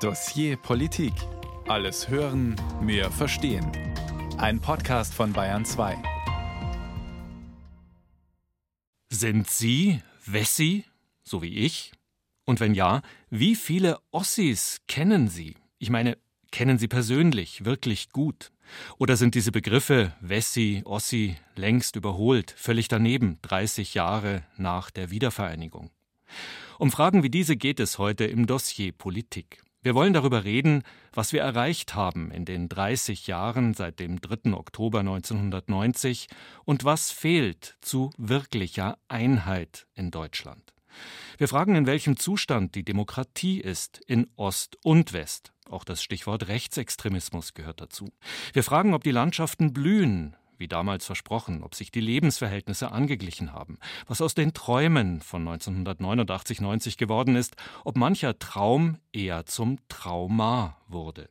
[0.00, 1.14] Dossier Politik.
[1.68, 3.72] Alles hören, mehr verstehen.
[4.36, 5.96] Ein Podcast von Bayern 2.
[9.08, 10.84] Sind Sie Wessi,
[11.22, 11.92] so wie ich?
[12.44, 15.54] Und wenn ja, wie viele Ossis kennen Sie?
[15.78, 16.18] Ich meine,
[16.52, 18.52] kennen Sie persönlich, wirklich gut?
[18.98, 25.90] Oder sind diese Begriffe Wessi, Ossi längst überholt, völlig daneben, 30 Jahre nach der Wiedervereinigung?
[26.78, 29.62] Um Fragen wie diese geht es heute im Dossier Politik.
[29.86, 30.82] Wir wollen darüber reden,
[31.12, 34.52] was wir erreicht haben in den 30 Jahren seit dem 3.
[34.54, 36.26] Oktober 1990
[36.64, 40.74] und was fehlt zu wirklicher Einheit in Deutschland.
[41.38, 45.52] Wir fragen, in welchem Zustand die Demokratie ist in Ost und West.
[45.70, 48.08] Auch das Stichwort Rechtsextremismus gehört dazu.
[48.54, 53.78] Wir fragen, ob die Landschaften blühen, wie damals versprochen, ob sich die Lebensverhältnisse angeglichen haben,
[54.06, 61.28] was aus den Träumen von 1989-90 geworden ist, ob mancher Traum eher zum Trauma wurde.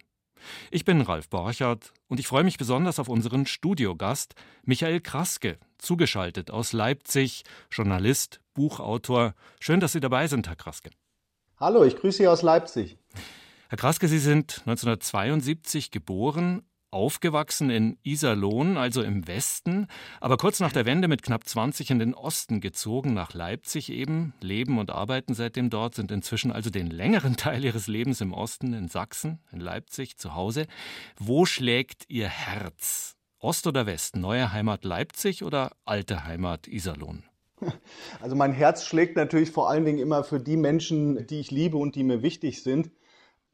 [0.72, 6.52] Ich bin Ralf Borchardt und ich freue mich besonders auf unseren Studiogast Michael Kraske, zugeschaltet
[6.52, 9.34] aus Leipzig, Journalist, Buchautor.
[9.60, 10.92] Schön, dass Sie dabei sind, Herr Kraske.
[11.58, 12.98] Hallo, ich grüße Sie aus Leipzig.
[13.70, 19.88] Herr Kraske, Sie sind 1972 geboren aufgewachsen in Iserlohn, also im Westen,
[20.22, 24.34] aber kurz nach der Wende mit knapp 20 in den Osten gezogen, nach Leipzig eben,
[24.42, 28.74] leben und arbeiten seitdem dort, sind inzwischen also den längeren Teil ihres Lebens im Osten,
[28.74, 30.68] in Sachsen, in Leipzig, zu Hause.
[31.18, 33.16] Wo schlägt Ihr Herz?
[33.40, 34.16] Ost oder West?
[34.16, 37.24] Neue Heimat Leipzig oder alte Heimat Iserlohn?
[38.20, 41.78] Also mein Herz schlägt natürlich vor allen Dingen immer für die Menschen, die ich liebe
[41.78, 42.92] und die mir wichtig sind.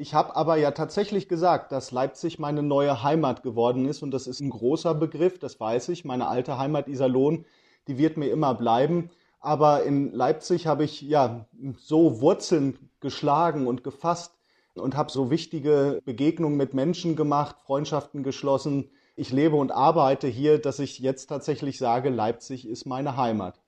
[0.02, 4.26] Ich habe aber ja tatsächlich gesagt, dass Leipzig meine neue Heimat geworden ist und das
[4.26, 6.06] ist ein großer Begriff, das weiß ich.
[6.06, 7.46] Meine alte Heimat Iserlohn,
[7.88, 9.12] die wird mir immer bleiben.
[9.42, 11.46] Aber in Leipzig habe ich ja
[11.78, 14.34] so Wurzeln geschlagen und gefasst
[14.74, 18.90] und habe so wichtige Begegnungen mit Menschen gemacht, Freundschaften geschlossen.
[19.16, 23.62] Ich lebe und arbeite hier, dass ich jetzt tatsächlich sage, Leipzig ist meine Heimat.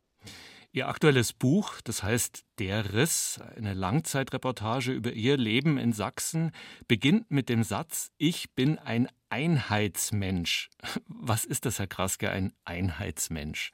[0.75, 6.51] Ihr aktuelles Buch, das heißt Der Riss, eine Langzeitreportage über Ihr Leben in Sachsen,
[6.87, 10.71] beginnt mit dem Satz Ich bin ein Einheitsmensch.
[11.07, 13.71] Was ist das, Herr Kraske, ein Einheitsmensch?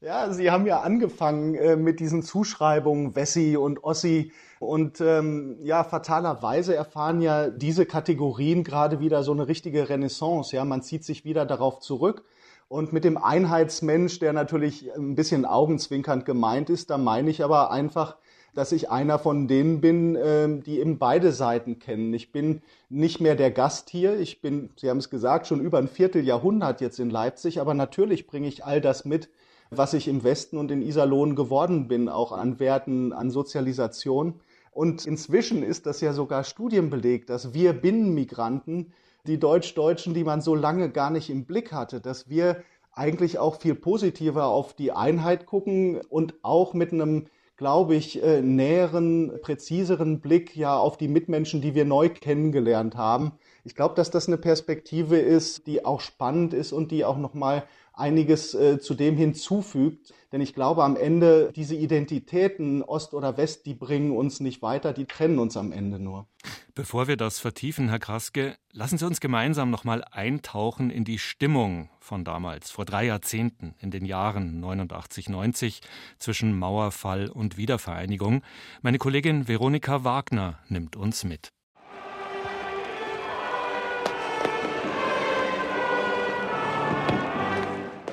[0.00, 4.32] Ja, Sie haben ja angefangen äh, mit diesen Zuschreibungen Wessi und Ossi.
[4.60, 10.56] Und ähm, ja, fatalerweise erfahren ja diese Kategorien gerade wieder so eine richtige Renaissance.
[10.56, 12.24] Ja, man zieht sich wieder darauf zurück.
[12.72, 17.70] Und mit dem Einheitsmensch, der natürlich ein bisschen augenzwinkernd gemeint ist, da meine ich aber
[17.70, 18.16] einfach,
[18.54, 22.14] dass ich einer von denen bin, ähm, die eben beide Seiten kennen.
[22.14, 24.18] Ich bin nicht mehr der Gast hier.
[24.18, 27.60] Ich bin, Sie haben es gesagt, schon über ein Vierteljahrhundert jetzt in Leipzig.
[27.60, 29.28] Aber natürlich bringe ich all das mit,
[29.68, 34.40] was ich im Westen und in Iserlohn geworden bin, auch an Werten, an Sozialisation.
[34.70, 38.94] Und inzwischen ist das ja sogar studienbelegt, dass wir Binnenmigranten
[39.26, 42.62] die Deutsch-Deutschen, die man so lange gar nicht im Blick hatte, dass wir
[42.92, 48.42] eigentlich auch viel positiver auf die Einheit gucken und auch mit einem, glaube ich, äh,
[48.42, 53.32] näheren, präziseren Blick ja auf die Mitmenschen, die wir neu kennengelernt haben.
[53.64, 57.64] Ich glaube, dass das eine Perspektive ist, die auch spannend ist und die auch nochmal
[57.92, 60.12] einiges äh, zu dem hinzufügt.
[60.32, 64.92] Denn ich glaube, am Ende diese Identitäten Ost oder West, die bringen uns nicht weiter,
[64.92, 66.26] die trennen uns am Ende nur.
[66.74, 71.90] Bevor wir das vertiefen, Herr Kraske, lassen Sie uns gemeinsam nochmal eintauchen in die Stimmung
[72.00, 75.82] von damals, vor drei Jahrzehnten, in den Jahren 89, 90,
[76.18, 78.42] zwischen Mauerfall und Wiedervereinigung.
[78.80, 81.52] Meine Kollegin Veronika Wagner nimmt uns mit.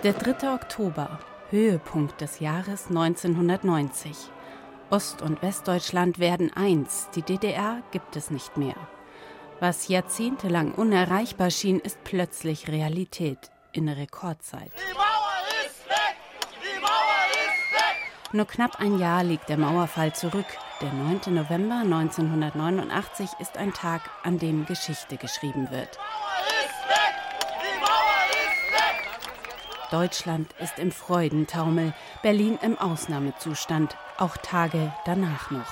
[0.04, 0.54] Der 3.
[0.54, 4.16] Oktober, Höhepunkt des Jahres 1990.
[4.90, 8.78] Ost- und Westdeutschland werden eins, die DDR gibt es nicht mehr.
[9.60, 14.72] Was jahrzehntelang unerreichbar schien, ist plötzlich Realität in Rekordzeit.
[14.72, 16.16] Die Mauer ist weg!
[16.64, 18.32] Die Mauer ist weg!
[18.32, 20.48] Nur knapp ein Jahr liegt der Mauerfall zurück.
[20.80, 21.34] Der 9.
[21.36, 26.00] November 1989 ist ein Tag, an dem Geschichte geschrieben wird.
[29.92, 35.66] Deutschland ist im Freudentaumel, Berlin im Ausnahmezustand, auch Tage danach noch.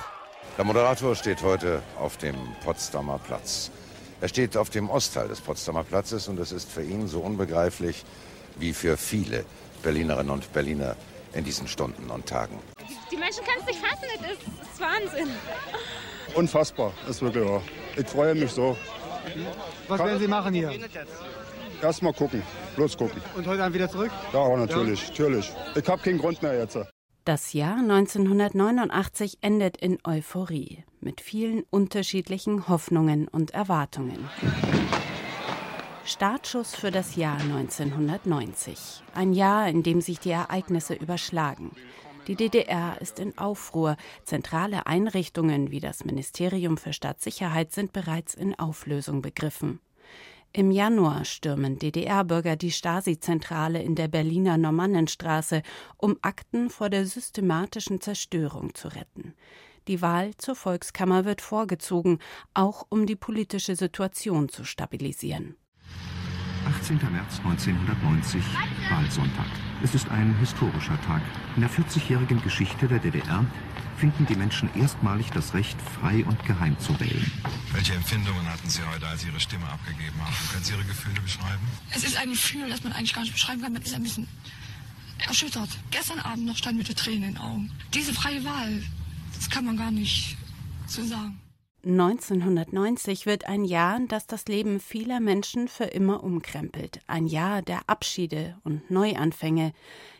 [0.57, 3.69] Der Moderator steht heute auf dem Potsdamer Platz.
[4.19, 8.03] Er steht auf dem Ostteil des Potsdamer Platzes und es ist für ihn so unbegreiflich
[8.55, 9.45] wie für viele
[9.83, 10.95] Berlinerinnen und Berliner
[11.33, 12.59] in diesen Stunden und Tagen.
[13.11, 15.29] Die Menschen können es nicht fassen, das ist, das ist Wahnsinn.
[16.33, 17.61] Unfassbar, ist wirklich wahr.
[17.95, 18.75] Ich freue mich so.
[19.87, 20.71] Was werden Sie machen hier?
[21.81, 22.41] Erstmal gucken,
[22.75, 23.21] bloß gucken.
[23.35, 24.11] Und heute dann wieder zurück?
[24.33, 25.09] Ja, natürlich, ja.
[25.09, 25.51] natürlich.
[25.75, 26.77] Ich habe keinen Grund mehr jetzt.
[27.23, 30.83] Das Jahr 1989 endet in Euphorie.
[30.99, 34.27] mit vielen unterschiedlichen Hoffnungen und Erwartungen.
[36.03, 39.03] Startschuss für das Jahr 1990.
[39.13, 41.71] Ein Jahr, in dem sich die Ereignisse überschlagen.
[42.27, 43.95] Die DDR ist in Aufruhr.
[44.23, 49.79] Zentrale Einrichtungen wie das Ministerium für Staatssicherheit sind bereits in Auflösung begriffen.
[50.53, 55.61] Im Januar stürmen DDR-Bürger die Stasi-Zentrale in der Berliner Normannenstraße,
[55.97, 59.35] um Akten vor der systematischen Zerstörung zu retten.
[59.87, 62.19] Die Wahl zur Volkskammer wird vorgezogen,
[62.53, 65.55] auch um die politische Situation zu stabilisieren.
[66.67, 66.97] 18.
[66.97, 68.43] März 1990,
[68.89, 69.45] Wahlsonntag.
[69.81, 71.21] Es ist ein historischer Tag.
[71.55, 73.45] In der 40-jährigen Geschichte der DDR
[73.97, 77.31] finden die Menschen erstmalig das Recht, frei und geheim zu wählen.
[77.73, 80.35] Welche Empfindungen hatten Sie heute, als Sie Ihre Stimme abgegeben haben?
[80.51, 81.61] Können Sie Ihre Gefühle beschreiben?
[81.93, 83.73] Es ist ein Gefühl, das man eigentlich gar nicht beschreiben kann.
[83.73, 84.27] Man ist ein bisschen
[85.27, 85.69] erschüttert.
[85.91, 87.71] Gestern Abend noch stand mit den Tränen in den Augen.
[87.93, 88.83] Diese freie Wahl,
[89.35, 90.37] das kann man gar nicht
[90.87, 91.41] so sagen.
[91.83, 96.99] 1990 wird ein Jahr, das das Leben vieler Menschen für immer umkrempelt.
[97.07, 99.73] Ein Jahr der Abschiede und Neuanfänge.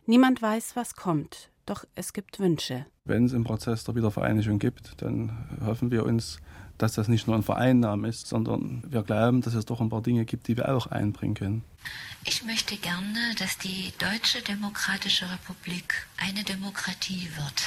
[0.06, 2.86] Niemand weiß, was kommt, doch es gibt Wünsche.
[3.06, 6.40] Wenn es im Prozess der Wiedervereinigung gibt, dann hoffen wir uns,
[6.78, 10.02] dass das nicht nur ein Vereinnahmen ist, sondern wir glauben, dass es doch ein paar
[10.02, 11.64] Dinge gibt, die wir auch einbringen können.
[12.26, 17.64] Ich möchte gerne, dass die Deutsche Demokratische Republik eine Demokratie wird.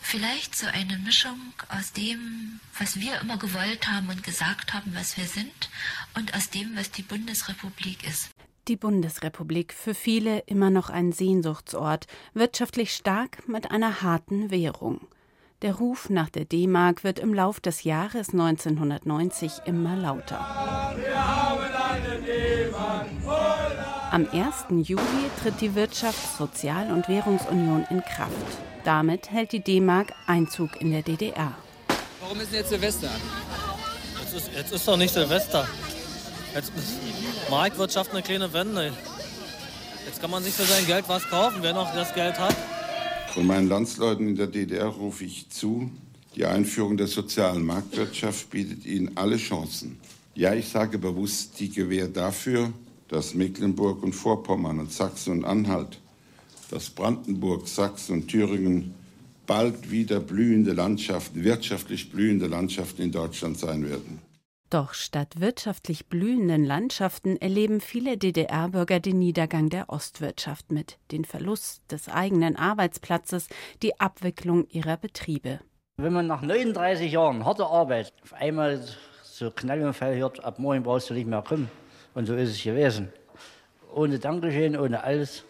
[0.00, 5.16] Vielleicht so eine Mischung aus dem, was wir immer gewollt haben und gesagt haben, was
[5.16, 5.70] wir sind,
[6.16, 8.30] und aus dem, was die Bundesrepublik ist.
[8.68, 15.00] Die Bundesrepublik für viele immer noch ein Sehnsuchtsort, wirtschaftlich stark mit einer harten Währung.
[15.62, 20.38] Der Ruf nach der D-Mark wird im Lauf des Jahres 1990 immer lauter.
[24.10, 24.86] Am 1.
[24.86, 25.02] Juli
[25.42, 28.32] tritt die Wirtschafts-, Sozial- und Währungsunion in Kraft.
[28.84, 31.54] Damit hält die D-Mark Einzug in der DDR.
[32.20, 33.10] Warum ist denn jetzt Silvester?
[34.20, 35.66] Jetzt ist, jetzt ist doch nicht Silvester.
[36.54, 36.98] Jetzt ist
[37.50, 38.92] Marktwirtschaft eine kleine Wende.
[40.06, 42.54] Jetzt kann man sich für sein Geld was kaufen, wer noch das Geld hat.
[43.32, 45.90] Von meinen Landsleuten in der DDR rufe ich zu,
[46.34, 49.98] die Einführung der sozialen Marktwirtschaft bietet ihnen alle Chancen.
[50.34, 52.72] Ja, ich sage bewusst die Gewähr dafür,
[53.08, 55.98] dass Mecklenburg und Vorpommern und Sachsen und Anhalt,
[56.70, 58.94] dass Brandenburg, Sachsen und Thüringen
[59.46, 64.27] bald wieder blühende Landschaften, wirtschaftlich blühende Landschaften in Deutschland sein werden.
[64.70, 71.90] Doch statt wirtschaftlich blühenden Landschaften erleben viele DDR-Bürger den Niedergang der Ostwirtschaft mit, den Verlust
[71.90, 73.48] des eigenen Arbeitsplatzes,
[73.82, 75.60] die Abwicklung ihrer Betriebe.
[75.96, 78.84] Wenn man nach 39 Jahren harter Arbeit auf einmal
[79.22, 81.70] so Knallunfall hört, ab morgen brauchst du nicht mehr kommen.
[82.12, 83.08] Und so ist es gewesen.
[83.94, 85.44] Ohne Dankeschön, ohne alles.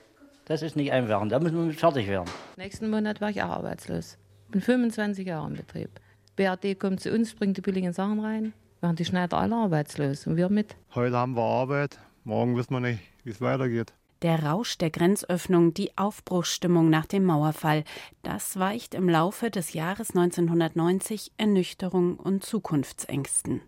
[0.45, 1.27] Das ist nicht einfach.
[1.29, 2.31] Da muss man mit fertig werden.
[2.57, 4.17] Nächsten Monat war ich auch arbeitslos.
[4.51, 5.91] Bin 25 Jahre im Betrieb.
[6.37, 8.53] BRD kommt zu uns, bringt die billigen Sachen rein.
[8.81, 10.77] Wären die Schneider alle arbeitslos und wir mit.
[10.95, 13.93] Heute haben wir Arbeit, morgen wissen wir nicht, wie es weitergeht.
[14.23, 17.83] Der Rausch der Grenzöffnung, die Aufbruchsstimmung nach dem Mauerfall,
[18.23, 23.63] das weicht im Laufe des Jahres 1990 Ernüchterung und Zukunftsängsten.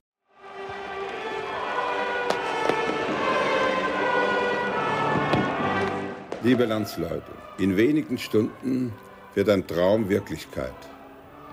[6.44, 8.92] Liebe Landsleute, in wenigen Stunden
[9.34, 10.72] wird ein Traum Wirklichkeit.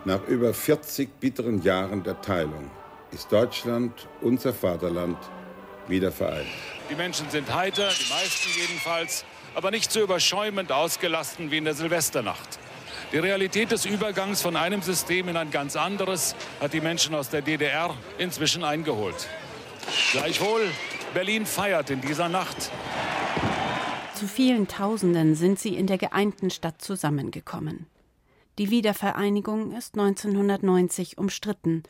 [0.06, 2.69] Nach über 40 bitteren Jahren der Teilung
[3.12, 5.18] ist Deutschland, unser Vaterland,
[5.87, 6.47] wieder vereint.
[6.90, 11.73] Die Menschen sind heiter, die meisten jedenfalls, aber nicht so überschäumend ausgelassen wie in der
[11.73, 12.59] Silvesternacht.
[13.11, 17.30] Die Realität des Übergangs von einem System in ein ganz anderes hat die Menschen aus
[17.30, 19.28] der DDR inzwischen eingeholt.
[20.11, 20.61] Gleichwohl,
[21.14, 22.69] Berlin feiert in dieser Nacht.
[24.14, 27.85] Zu vielen Tausenden sind sie in der geeinten Stadt zusammengekommen.
[28.57, 31.83] Die Wiedervereinigung ist 1990 umstritten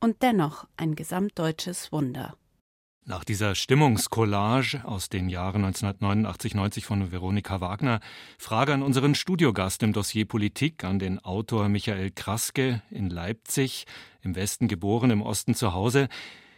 [0.00, 2.34] und dennoch ein gesamtdeutsches Wunder.
[3.04, 8.00] Nach dieser Stimmungscollage aus den Jahren 1989-90 von Veronika Wagner
[8.38, 13.86] Frage an unseren Studiogast im Dossier Politik, an den Autor Michael Kraske in Leipzig,
[14.22, 16.08] im Westen geboren, im Osten zu Hause.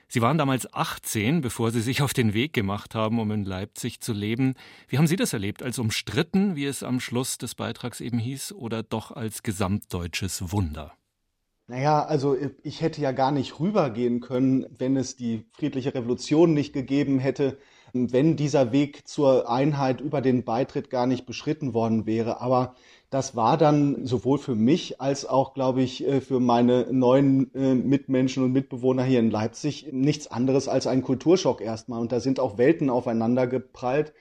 [0.09, 4.01] Sie waren damals 18, bevor Sie sich auf den Weg gemacht haben, um in Leipzig
[4.01, 4.55] zu leben.
[4.89, 5.63] Wie haben Sie das erlebt?
[5.63, 10.93] Als umstritten, wie es am Schluss des Beitrags eben hieß, oder doch als gesamtdeutsches Wunder?
[11.73, 16.75] Naja, also ich hätte ja gar nicht rübergehen können, wenn es die friedliche Revolution nicht
[16.75, 17.57] gegeben hätte,
[17.95, 22.43] wenn dieser Weg zur Einheit über den Beitritt gar nicht beschritten worden wäre.
[22.43, 22.75] Aber
[23.09, 27.75] das war dann sowohl für mich als auch, glaube ich, äh, für meine neuen äh,
[27.75, 32.03] Mitmenschen und Mitbewohner hier in Leipzig nichts anderes als ein Kulturschock erstmal.
[32.03, 34.13] Und da sind auch Welten aufeinander geprallt.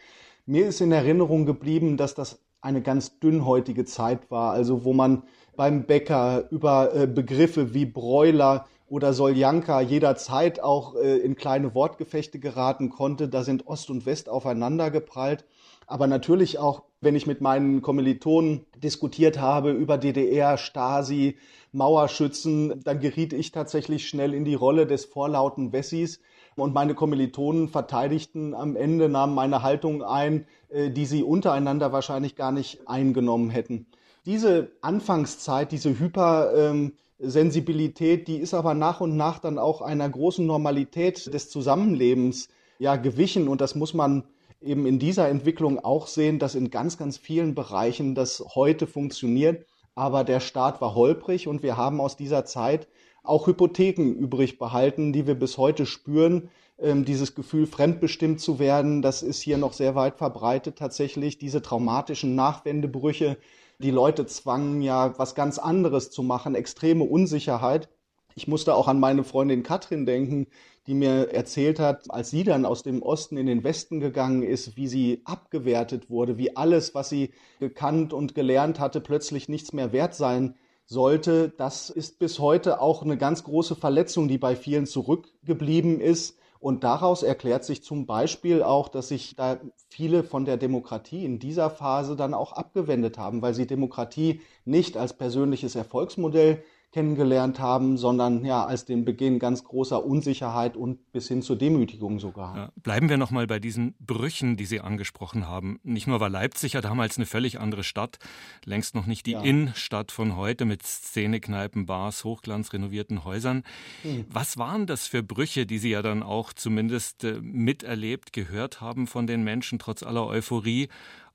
[0.45, 5.23] Mir ist in Erinnerung geblieben, dass das eine ganz dünnhäutige Zeit war, also wo man
[5.55, 12.39] beim Bäcker, über äh, Begriffe wie Bräuler oder Soljanka jederzeit auch äh, in kleine Wortgefechte
[12.39, 13.29] geraten konnte.
[13.29, 15.45] Da sind Ost und West aufeinander geprallt.
[15.87, 21.37] Aber natürlich auch, wenn ich mit meinen Kommilitonen diskutiert habe über DDR, Stasi,
[21.71, 26.19] Mauerschützen, dann geriet ich tatsächlich schnell in die Rolle des vorlauten Wessis.
[26.55, 32.35] Und meine Kommilitonen verteidigten am Ende, nahmen meine Haltung ein, äh, die sie untereinander wahrscheinlich
[32.35, 33.87] gar nicht eingenommen hätten.
[34.25, 41.33] Diese Anfangszeit, diese Hypersensibilität, die ist aber nach und nach dann auch einer großen Normalität
[41.33, 42.47] des Zusammenlebens
[42.77, 43.47] ja gewichen.
[43.47, 44.25] Und das muss man
[44.61, 49.65] eben in dieser Entwicklung auch sehen, dass in ganz, ganz vielen Bereichen das heute funktioniert.
[49.95, 52.87] Aber der Staat war holprig und wir haben aus dieser Zeit
[53.23, 56.49] auch Hypotheken übrig behalten, die wir bis heute spüren.
[56.79, 61.37] Ähm, dieses Gefühl, fremdbestimmt zu werden, das ist hier noch sehr weit verbreitet tatsächlich.
[61.37, 63.37] Diese traumatischen Nachwendebrüche,
[63.81, 67.89] die Leute zwangen ja was ganz anderes zu machen, extreme Unsicherheit.
[68.35, 70.47] Ich musste auch an meine Freundin Katrin denken,
[70.87, 74.77] die mir erzählt hat, als sie dann aus dem Osten in den Westen gegangen ist,
[74.77, 79.91] wie sie abgewertet wurde, wie alles, was sie gekannt und gelernt hatte, plötzlich nichts mehr
[79.91, 81.49] wert sein sollte.
[81.49, 86.37] Das ist bis heute auch eine ganz große Verletzung, die bei vielen zurückgeblieben ist.
[86.61, 91.39] Und daraus erklärt sich zum Beispiel auch, dass sich da viele von der Demokratie in
[91.39, 97.97] dieser Phase dann auch abgewendet haben, weil sie Demokratie nicht als persönliches Erfolgsmodell kennengelernt haben,
[97.97, 102.57] sondern ja als den Beginn ganz großer Unsicherheit und bis hin zur Demütigung sogar.
[102.57, 105.79] Ja, bleiben wir noch mal bei diesen Brüchen, die Sie angesprochen haben.
[105.83, 108.19] Nicht nur war Leipzig ja damals eine völlig andere Stadt,
[108.65, 109.41] längst noch nicht die ja.
[109.41, 113.63] Innenstadt von heute mit Szenekneipen, Bars, hochglanzrenovierten Häusern.
[114.01, 114.25] Hm.
[114.29, 119.07] Was waren das für Brüche, die Sie ja dann auch zumindest äh, miterlebt, gehört haben
[119.07, 120.89] von den Menschen trotz aller Euphorie?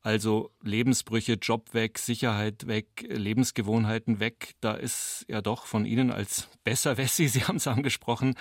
[0.07, 4.55] Also Lebensbrüche, Job weg, Sicherheit weg, Lebensgewohnheiten weg.
[4.61, 8.37] Da ist ja doch von Ihnen als Besserwessi, Sie haben es angesprochen,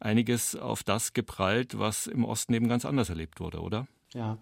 [0.00, 3.86] einiges auf das geprallt, was im Osten eben ganz anders erlebt wurde, oder?
[4.14, 4.38] Ja,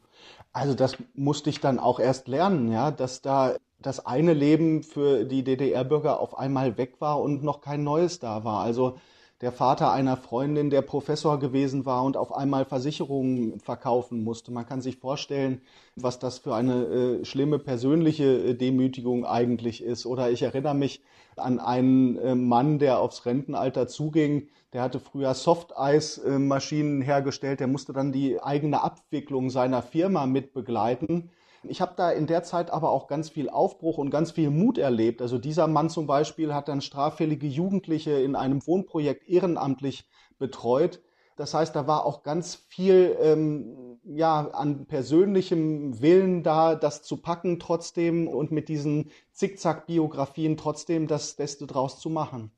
[0.52, 5.24] also das musste ich dann auch erst lernen, ja, dass da das eine Leben für
[5.24, 8.62] die DDR-Bürger auf einmal weg war und noch kein neues da war.
[8.62, 8.96] Also
[9.40, 14.52] der Vater einer Freundin, der Professor gewesen war und auf einmal Versicherungen verkaufen musste.
[14.52, 15.62] Man kann sich vorstellen,
[15.96, 20.04] was das für eine äh, schlimme persönliche äh, Demütigung eigentlich ist.
[20.04, 21.02] Oder ich erinnere mich
[21.36, 24.48] an einen äh, Mann, der aufs Rentenalter zuging.
[24.74, 27.60] Der hatte früher Softeismaschinen hergestellt.
[27.60, 31.30] Der musste dann die eigene Abwicklung seiner Firma mit begleiten.
[31.62, 34.78] Ich habe da in der Zeit aber auch ganz viel Aufbruch und ganz viel Mut
[34.78, 35.20] erlebt.
[35.20, 41.00] Also dieser Mann zum Beispiel hat dann straffällige Jugendliche in einem Wohnprojekt ehrenamtlich betreut.
[41.36, 47.18] Das heißt, da war auch ganz viel ähm, ja, an persönlichem Willen da, das zu
[47.18, 52.50] packen trotzdem und mit diesen Zickzack-Biografien trotzdem das Beste draus zu machen.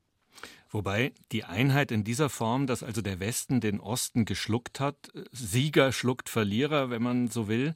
[0.69, 5.91] Wobei die Einheit in dieser Form, dass also der Westen den Osten geschluckt hat, Sieger
[5.91, 7.75] schluckt Verlierer, wenn man so will,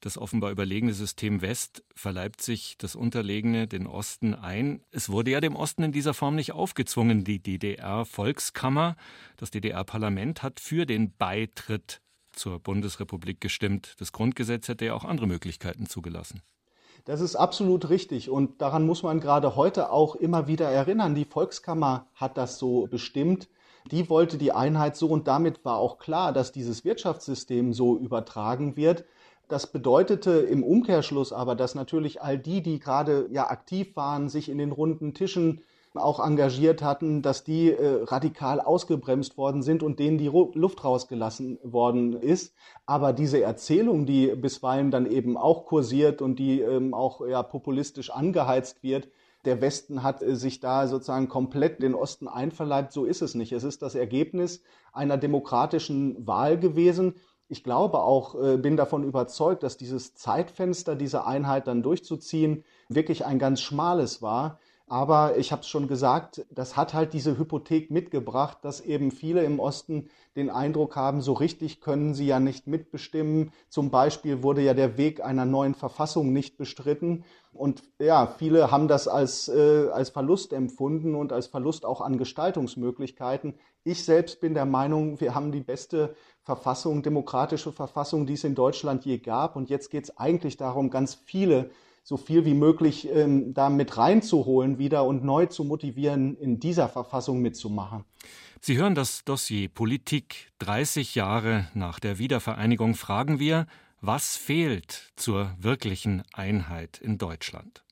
[0.00, 4.82] das offenbar überlegene System West verleibt sich das Unterlegene den Osten ein.
[4.90, 7.22] Es wurde ja dem Osten in dieser Form nicht aufgezwungen.
[7.24, 8.96] Die DDR-Volkskammer,
[9.36, 12.00] das DDR-Parlament hat für den Beitritt
[12.32, 13.94] zur Bundesrepublik gestimmt.
[13.98, 16.40] Das Grundgesetz hätte ja auch andere Möglichkeiten zugelassen.
[17.04, 21.14] Das ist absolut richtig und daran muss man gerade heute auch immer wieder erinnern.
[21.14, 23.48] Die Volkskammer hat das so bestimmt.
[23.90, 28.76] Die wollte die Einheit so und damit war auch klar, dass dieses Wirtschaftssystem so übertragen
[28.76, 29.04] wird.
[29.50, 34.48] Das bedeutete im Umkehrschluss aber, dass natürlich all die, die gerade ja aktiv waren, sich
[34.48, 39.98] in den runden Tischen auch engagiert hatten, dass die äh, radikal ausgebremst worden sind und
[39.98, 42.54] denen die Luft rausgelassen worden ist.
[42.86, 48.10] Aber diese Erzählung, die bisweilen dann eben auch kursiert und die ähm, auch ja, populistisch
[48.10, 49.08] angeheizt wird,
[49.44, 53.50] der Westen hat äh, sich da sozusagen komplett den Osten einverleibt, so ist es nicht.
[53.50, 57.14] Es ist das Ergebnis einer demokratischen Wahl gewesen,
[57.50, 63.26] ich glaube auch, äh, bin davon überzeugt, dass dieses Zeitfenster, diese Einheit dann durchzuziehen, wirklich
[63.26, 64.60] ein ganz schmales war.
[64.86, 69.44] Aber ich habe es schon gesagt, das hat halt diese Hypothek mitgebracht, dass eben viele
[69.44, 73.52] im Osten den Eindruck haben, so richtig können sie ja nicht mitbestimmen.
[73.68, 77.22] Zum Beispiel wurde ja der Weg einer neuen Verfassung nicht bestritten.
[77.52, 82.18] Und ja, viele haben das als, äh, als Verlust empfunden und als Verlust auch an
[82.18, 83.54] Gestaltungsmöglichkeiten.
[83.82, 88.54] Ich selbst bin der Meinung, wir haben die beste Verfassung, demokratische Verfassung, die es in
[88.54, 89.56] Deutschland je gab.
[89.56, 91.70] Und jetzt geht es eigentlich darum, ganz viele
[92.02, 96.88] so viel wie möglich ähm, da mit reinzuholen wieder und neu zu motivieren, in dieser
[96.88, 98.04] Verfassung mitzumachen.
[98.60, 100.50] Sie hören das Dossier Politik.
[100.58, 103.66] 30 Jahre nach der Wiedervereinigung fragen wir,
[104.02, 107.82] was fehlt zur wirklichen Einheit in Deutschland?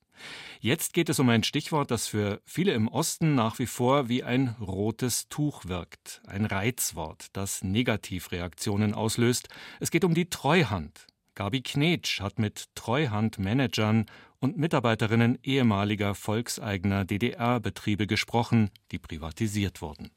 [0.61, 4.25] Jetzt geht es um ein Stichwort, das für viele im Osten nach wie vor wie
[4.25, 6.21] ein rotes Tuch wirkt.
[6.27, 9.49] Ein Reizwort, das Negativreaktionen auslöst.
[9.81, 11.07] Es geht um die Treuhand.
[11.35, 14.07] Gabi Knetsch hat mit Treuhandmanagern
[14.41, 20.11] und Mitarbeiterinnen ehemaliger volkseigener DDR-Betriebe gesprochen, die privatisiert wurden.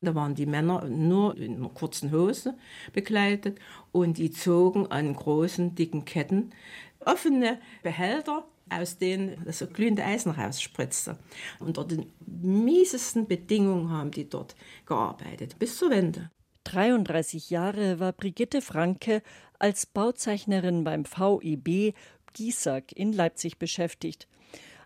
[0.00, 2.56] Da waren die Männer nur in kurzen Hose
[2.92, 3.58] bekleidet
[3.90, 6.52] und die zogen an großen, dicken Ketten
[7.00, 11.18] offene Behälter, aus denen das glühende Eisen rausspritzte.
[11.58, 14.54] Unter den miesesten Bedingungen haben die dort
[14.86, 16.30] gearbeitet, bis zur Wende.
[16.64, 19.22] 33 Jahre war Brigitte Franke
[19.58, 21.94] als Bauzeichnerin beim VIB
[22.34, 24.28] Giesack in Leipzig beschäftigt.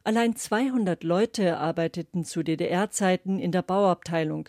[0.04, 4.48] Allein 200 Leute arbeiteten zu DDR-Zeiten in der Bauabteilung.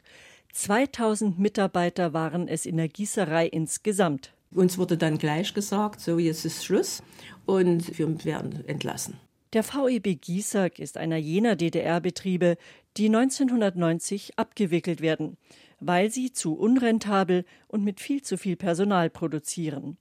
[0.52, 4.34] 2000 Mitarbeiter waren es in der Gießerei insgesamt.
[4.56, 7.02] Uns wurde dann gleich gesagt, so jetzt ist Schluss
[7.46, 9.20] und wir werden entlassen.
[9.54, 12.58] Der VEB Giesack ist einer jener DDR-Betriebe,
[12.98, 15.38] die 1990 abgewickelt werden,
[15.80, 19.98] weil sie zu unrentabel und mit viel zu viel Personal produzieren.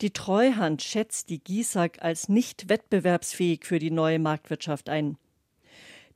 [0.00, 5.18] Die Treuhand schätzt die Giesack als nicht wettbewerbsfähig für die neue Marktwirtschaft ein.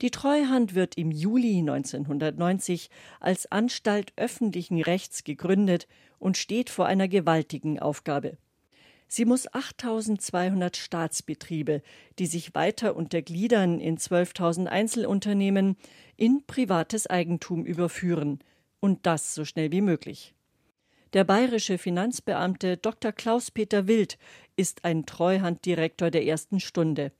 [0.01, 2.89] Die Treuhand wird im Juli 1990
[3.19, 5.87] als Anstalt öffentlichen Rechts gegründet
[6.19, 8.37] und steht vor einer gewaltigen Aufgabe.
[9.07, 11.81] Sie muss 8200 Staatsbetriebe,
[12.19, 15.77] die sich weiter untergliedern in 12.000 Einzelunternehmen,
[16.15, 18.39] in privates Eigentum überführen.
[18.79, 20.35] Und das so schnell wie möglich.
[21.13, 23.11] Der bayerische Finanzbeamte Dr.
[23.11, 24.19] Klaus-Peter Wild
[24.55, 27.11] ist ein Treuhanddirektor der ersten Stunde.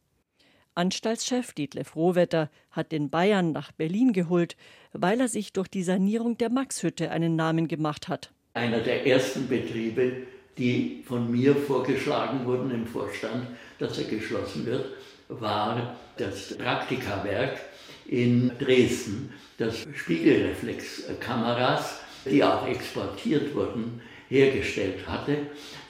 [0.76, 4.56] Anstaltschef Dietlef Rohwetter hat den Bayern nach Berlin geholt,
[4.94, 8.32] weil er sich durch die Sanierung der Maxhütte einen Namen gemacht hat.
[8.54, 10.24] Einer der ersten Betriebe,
[10.58, 14.86] die von mir vorgeschlagen wurden im Vorstand, dass er geschlossen wird,
[15.30, 17.60] war das Praktikawerk
[18.08, 25.38] in Dresden, das Spiegelreflexkameras, die auch exportiert wurden, hergestellt hatte,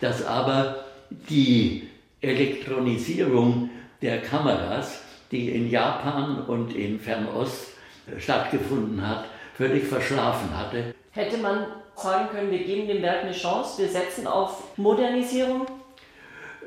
[0.02, 0.86] das aber
[1.30, 1.88] die
[2.22, 3.70] Elektronisierung
[4.02, 7.70] der Kameras, die in Japan und in Fernost
[8.18, 10.94] stattgefunden hat, völlig verschlafen hatte.
[11.12, 11.66] Hätte man
[12.02, 15.68] sagen können, wir geben dem Werk eine Chance, wir setzen auf Modernisierung?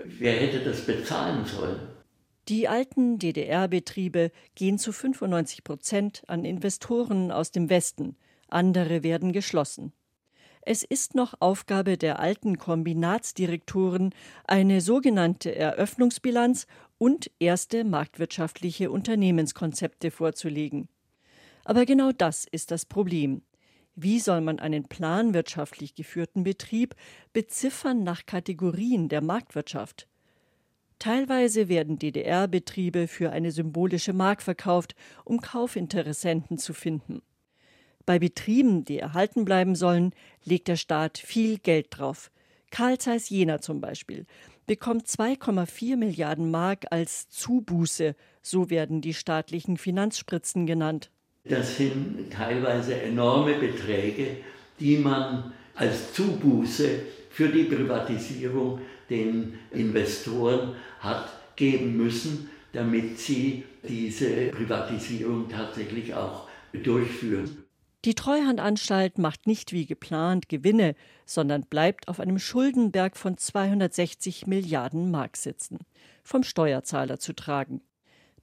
[0.05, 1.81] Wer hätte das bezahlen sollen?
[2.49, 8.17] Die alten DDR-Betriebe gehen zu 95 Prozent an Investoren aus dem Westen,
[8.49, 9.93] andere werden geschlossen.
[10.65, 14.15] Es ist noch Aufgabe der alten Kombinatsdirektoren,
[14.45, 16.67] eine sogenannte Eröffnungsbilanz
[16.99, 20.89] und erste marktwirtschaftliche Unternehmenskonzepte vorzulegen.
[21.65, 23.43] Aber genau das ist das Problem.
[23.95, 26.95] Wie soll man einen planwirtschaftlich geführten Betrieb
[27.33, 30.09] beziffern nach Kategorien der Marktwirtschaft?
[30.99, 37.23] Teilweise werden DDR-Betriebe für eine symbolische Mark verkauft, um Kaufinteressenten zu finden.
[38.07, 42.31] Bei Betrieben, die erhalten bleiben sollen, legt der Staat viel Geld drauf.
[42.71, 44.25] Karl Zeiss Jena zum Beispiel
[44.67, 51.11] bekommt 2,4 Milliarden Mark als Zubuße, so werden die staatlichen Finanzspritzen genannt.
[51.45, 54.37] Das sind teilweise enorme Beträge,
[54.79, 57.01] die man als Zubuße
[57.31, 67.65] für die Privatisierung den Investoren hat geben müssen, damit sie diese Privatisierung tatsächlich auch durchführen.
[68.05, 75.11] Die Treuhandanstalt macht nicht wie geplant Gewinne, sondern bleibt auf einem Schuldenberg von 260 Milliarden
[75.11, 75.79] Mark sitzen,
[76.25, 77.81] vom Steuerzahler zu tragen.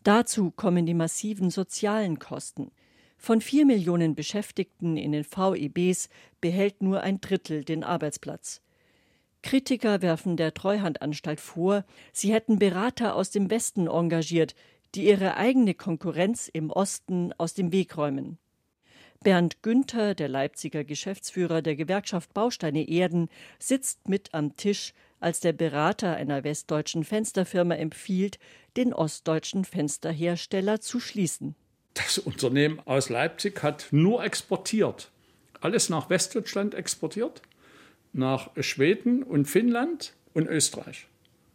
[0.03, 2.71] Dazu kommen die massiven sozialen Kosten.
[3.21, 6.07] Von vier Millionen Beschäftigten in den VEBs
[6.39, 8.61] behält nur ein Drittel den Arbeitsplatz.
[9.43, 14.55] Kritiker werfen der Treuhandanstalt vor, sie hätten Berater aus dem Westen engagiert,
[14.95, 18.37] die ihre eigene Konkurrenz im Osten aus dem Weg räumen.
[19.21, 23.27] Bernd Günther, der Leipziger Geschäftsführer der Gewerkschaft Bausteine Erden,
[23.59, 28.39] sitzt mit am Tisch, als der Berater einer westdeutschen Fensterfirma empfiehlt,
[28.77, 31.55] den ostdeutschen Fensterhersteller zu schließen.
[32.05, 35.11] Das Unternehmen aus Leipzig hat nur exportiert.
[35.59, 37.41] Alles nach Westdeutschland exportiert,
[38.13, 41.07] nach Schweden und Finnland und Österreich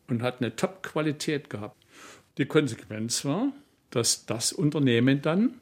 [0.08, 1.82] und hat eine Top-Qualität gehabt.
[2.36, 3.52] Die Konsequenz war,
[3.90, 5.60] dass das Unternehmen dann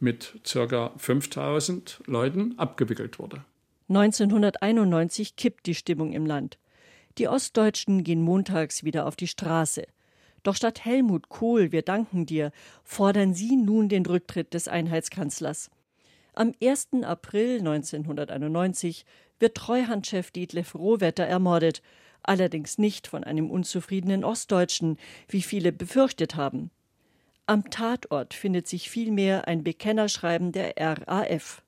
[0.00, 0.92] mit ca.
[0.96, 3.44] 5000 Leuten abgewickelt wurde.
[3.88, 6.58] 1991 kippt die Stimmung im Land.
[7.18, 9.84] Die Ostdeutschen gehen montags wieder auf die Straße.
[10.42, 12.50] Doch statt Helmut Kohl, wir danken dir,
[12.82, 15.70] fordern sie nun den Rücktritt des Einheitskanzlers.
[16.34, 16.88] Am 1.
[17.02, 19.04] April 1991
[19.38, 21.82] wird Treuhandchef Dietlef Rohwetter ermordet,
[22.22, 24.96] allerdings nicht von einem unzufriedenen Ostdeutschen,
[25.28, 26.70] wie viele befürchtet haben.
[27.46, 31.62] Am Tatort findet sich vielmehr ein Bekennerschreiben der RAF.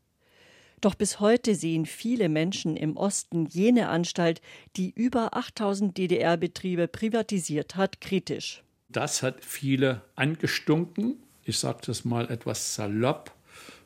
[0.80, 4.40] Doch bis heute sehen viele Menschen im Osten jene Anstalt,
[4.76, 8.63] die über 8000 DDR-Betriebe privatisiert hat, kritisch.
[8.88, 11.16] Das hat viele angestunken.
[11.44, 13.32] Ich sage das mal etwas salopp,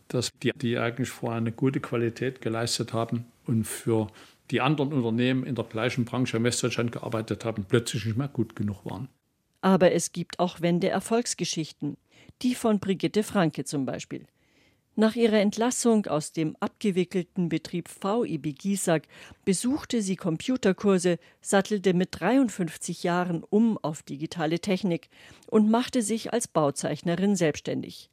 [0.08, 4.08] dass die, die eigentlich vorher eine gute Qualität geleistet haben und für
[4.50, 8.56] die anderen Unternehmen in der gleichen Branche in Westdeutschland gearbeitet haben, plötzlich nicht mehr gut
[8.56, 9.08] genug waren.
[9.60, 11.96] Aber es gibt auch Wende-Erfolgsgeschichten.
[12.42, 14.26] Die von Brigitte Franke zum Beispiel.
[15.00, 19.06] Nach ihrer Entlassung aus dem abgewickelten Betrieb VIB Giesack
[19.44, 25.08] besuchte sie Computerkurse, sattelte mit 53 Jahren um auf digitale Technik
[25.46, 28.10] und machte sich als Bauzeichnerin selbstständig.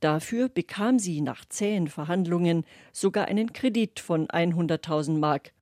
[0.00, 5.52] Dafür bekam sie nach zähen Verhandlungen sogar einen Kredit von 100.000 Mark.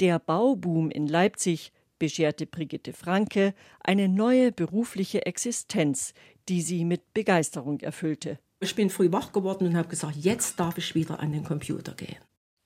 [0.00, 6.14] Der Bauboom in Leipzig bescherte Brigitte Franke eine neue berufliche Existenz,
[6.48, 8.38] die sie mit Begeisterung erfüllte.
[8.60, 11.92] Ich bin früh wach geworden und habe gesagt, jetzt darf ich wieder an den Computer
[11.94, 12.16] gehen.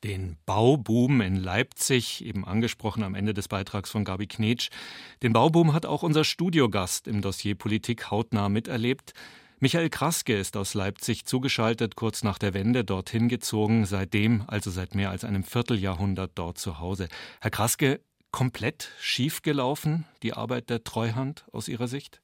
[0.05, 4.70] Den Bauboom in Leipzig, eben angesprochen am Ende des Beitrags von Gabi Knetsch.
[5.24, 9.12] Den Bauboom hat auch unser Studiogast im Dossier Politik hautnah miterlebt.
[9.59, 14.94] Michael Kraske ist aus Leipzig zugeschaltet, kurz nach der Wende dorthin gezogen, seitdem, also seit
[14.94, 17.09] mehr als einem Vierteljahrhundert dort zu Hause.
[17.40, 22.20] Herr Kraske, komplett schiefgelaufen, die Arbeit der Treuhand aus Ihrer Sicht?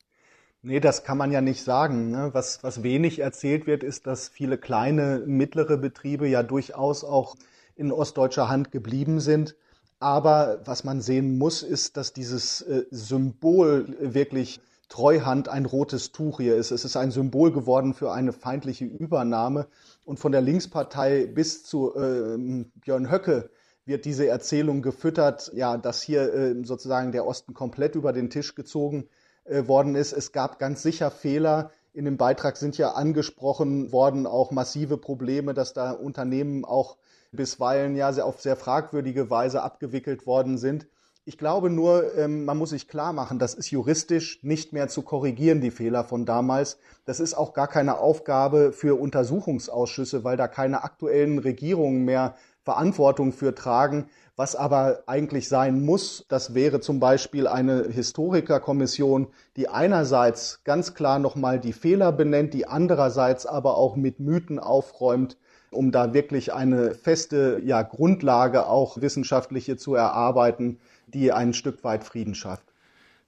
[0.67, 2.11] Nee, das kann man ja nicht sagen.
[2.11, 2.31] Ne?
[2.33, 7.37] Was, was wenig erzählt wird, ist, dass viele kleine, mittlere Betriebe ja durchaus auch
[7.77, 9.57] in ostdeutscher Hand geblieben sind.
[10.01, 16.41] Aber was man sehen muss, ist, dass dieses äh, Symbol wirklich Treuhand ein rotes Tuch
[16.41, 16.71] hier ist.
[16.71, 19.67] Es ist ein Symbol geworden für eine feindliche Übernahme.
[20.07, 23.51] Und von der Linkspartei bis zu äh, Björn Höcke
[23.85, 28.55] wird diese Erzählung gefüttert, ja, dass hier äh, sozusagen der Osten komplett über den Tisch
[28.55, 29.11] gezogen
[29.45, 30.13] äh, worden ist.
[30.13, 31.71] Es gab ganz sicher Fehler.
[31.93, 36.97] In dem Beitrag sind ja angesprochen worden auch massive Probleme, dass da Unternehmen auch
[37.31, 40.87] bisweilen ja auf sehr fragwürdige Weise abgewickelt worden sind.
[41.27, 45.01] Ich glaube nur, ähm, man muss sich klar machen, das ist juristisch nicht mehr zu
[45.01, 46.79] korrigieren, die Fehler von damals.
[47.07, 53.33] Das ist auch gar keine Aufgabe für Untersuchungsausschüsse, weil da keine aktuellen Regierungen mehr Verantwortung
[53.33, 54.09] für tragen.
[54.37, 61.21] Was aber eigentlich sein muss, das wäre zum Beispiel eine Historikerkommission, die einerseits ganz klar
[61.21, 65.37] nochmal die Fehler benennt, die andererseits aber auch mit Mythen aufräumt,
[65.71, 72.03] um da wirklich eine feste ja, Grundlage auch wissenschaftliche zu erarbeiten, die ein Stück weit
[72.03, 72.65] Frieden schafft.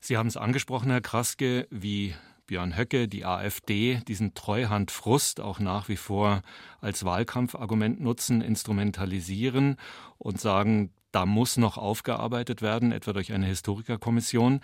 [0.00, 2.14] Sie haben es angesprochen, Herr Kraske, wie
[2.46, 6.42] Björn Höcke, die AfD, diesen Treuhandfrust auch nach wie vor
[6.80, 9.76] als Wahlkampfargument nutzen, instrumentalisieren
[10.18, 14.60] und sagen, da muss noch aufgearbeitet werden, etwa durch eine Historikerkommission.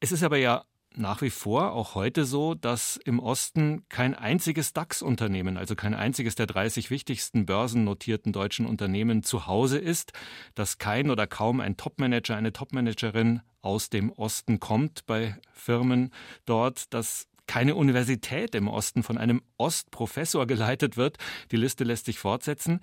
[0.00, 0.64] Es ist aber ja
[0.96, 6.34] nach wie vor auch heute so, dass im Osten kein einziges DAX-Unternehmen, also kein einziges
[6.34, 10.12] der 30 wichtigsten börsennotierten deutschen Unternehmen zu Hause ist,
[10.54, 16.10] dass kein oder kaum ein Topmanager, eine Topmanagerin aus dem Osten kommt bei Firmen
[16.44, 21.18] dort, dass keine Universität im Osten von einem Ostprofessor geleitet wird.
[21.50, 22.80] Die Liste lässt sich fortsetzen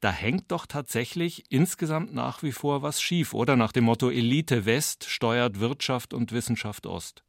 [0.00, 4.64] da hängt doch tatsächlich insgesamt nach wie vor was schief, oder nach dem Motto Elite
[4.64, 7.22] West steuert Wirtschaft und Wissenschaft Ost.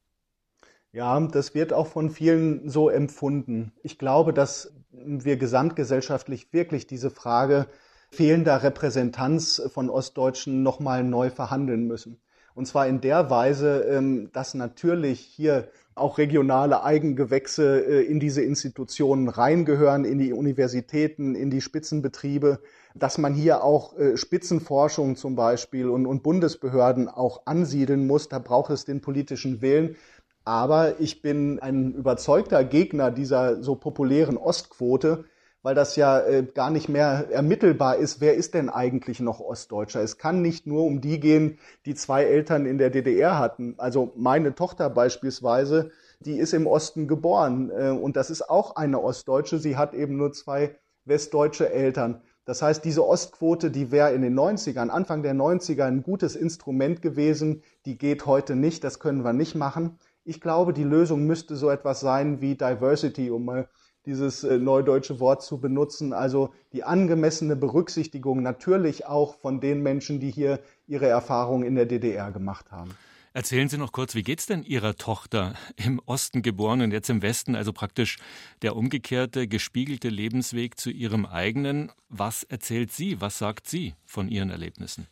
[0.93, 3.71] Ja, das wird auch von vielen so empfunden.
[3.82, 7.67] Ich glaube, dass wir gesamtgesellschaftlich wirklich diese Frage
[8.12, 12.19] fehlender Repräsentanz von Ostdeutschen nochmal neu verhandeln müssen.
[12.56, 18.41] Und zwar in der Weise, ähm, dass natürlich hier auch regionale Eigengewächse äh, in diese
[18.41, 22.60] Institutionen reingehören, in die Universitäten, in die Spitzenbetriebe,
[22.95, 28.27] dass man hier auch äh, Spitzenforschung zum Beispiel und, und Bundesbehörden auch ansiedeln muss.
[28.27, 29.95] Da braucht es den politischen Willen.
[30.43, 35.25] Aber ich bin ein überzeugter Gegner dieser so populären Ostquote,
[35.63, 40.01] weil das ja äh, gar nicht mehr ermittelbar ist, wer ist denn eigentlich noch Ostdeutscher.
[40.01, 43.75] Es kann nicht nur um die gehen, die zwei Eltern in der DDR hatten.
[43.77, 49.01] Also meine Tochter beispielsweise, die ist im Osten geboren äh, und das ist auch eine
[49.01, 49.60] Ostdeutsche.
[49.60, 50.75] Sie hat eben nur zwei
[51.06, 52.21] westdeutsche Eltern.
[52.45, 57.01] Das heißt, diese Ostquote, die wäre in den 90ern, Anfang der 90er ein gutes Instrument
[57.01, 59.99] gewesen, die geht heute nicht, das können wir nicht machen.
[60.24, 63.70] Ich glaube, die Lösung müsste so etwas sein wie Diversity, um mal
[64.06, 66.14] dieses äh, neudeutsche Wort zu benutzen.
[66.14, 71.86] Also die angemessene Berücksichtigung natürlich auch von den Menschen, die hier ihre Erfahrungen in der
[71.86, 72.92] DDR gemacht haben.
[73.34, 77.22] Erzählen Sie noch kurz, wie geht's denn Ihrer Tochter im Osten geboren und jetzt im
[77.22, 78.18] Westen, also praktisch
[78.62, 81.92] der umgekehrte, gespiegelte Lebensweg zu Ihrem eigenen?
[82.10, 85.08] Was erzählt sie, was sagt sie von Ihren Erlebnissen?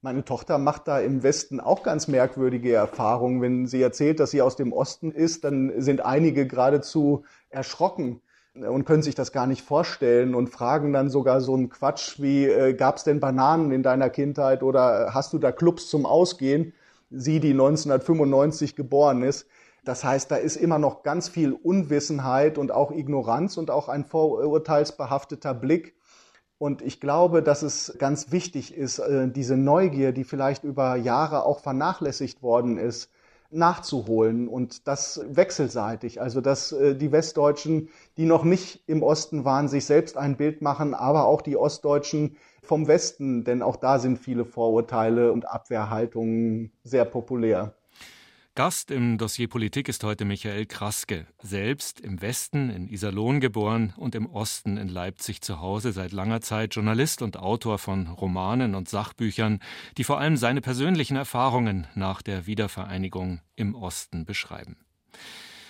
[0.00, 3.42] Meine Tochter macht da im Westen auch ganz merkwürdige Erfahrungen.
[3.42, 8.20] Wenn sie erzählt, dass sie aus dem Osten ist, dann sind einige geradezu erschrocken
[8.54, 12.44] und können sich das gar nicht vorstellen und fragen dann sogar so einen Quatsch wie,
[12.44, 16.74] äh, gab es denn Bananen in deiner Kindheit oder hast du da Clubs zum Ausgehen?
[17.10, 19.48] Sie, die 1995 geboren ist.
[19.84, 24.04] Das heißt, da ist immer noch ganz viel Unwissenheit und auch Ignoranz und auch ein
[24.04, 25.97] vorurteilsbehafteter Blick
[26.58, 31.44] und ich glaube, dass es ganz wichtig ist, äh, diese Neugier, die vielleicht über Jahre
[31.44, 33.10] auch vernachlässigt worden ist,
[33.50, 36.20] nachzuholen und das wechselseitig.
[36.20, 40.60] Also dass äh, die Westdeutschen, die noch nicht im Osten waren, sich selbst ein Bild
[40.60, 46.72] machen, aber auch die Ostdeutschen vom Westen, denn auch da sind viele Vorurteile und Abwehrhaltungen
[46.82, 47.77] sehr populär.
[48.58, 54.16] Gast im Dossier Politik ist heute Michael Kraske, selbst im Westen in Iserlohn geboren und
[54.16, 58.88] im Osten in Leipzig zu Hause, seit langer Zeit Journalist und Autor von Romanen und
[58.88, 59.60] Sachbüchern,
[59.96, 64.76] die vor allem seine persönlichen Erfahrungen nach der Wiedervereinigung im Osten beschreiben.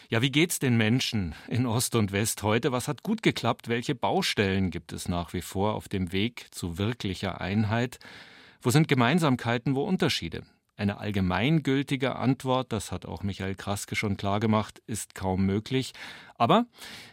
[0.08, 2.72] Ja, wie geht's den Menschen in Ost und West heute?
[2.72, 3.68] Was hat gut geklappt?
[3.68, 7.98] Welche Baustellen gibt es nach wie vor auf dem Weg zu wirklicher Einheit?
[8.62, 10.42] Wo sind Gemeinsamkeiten, wo Unterschiede?
[10.78, 15.92] Eine allgemeingültige Antwort, das hat auch Michael Kraske schon klargemacht, ist kaum möglich.
[16.36, 16.66] Aber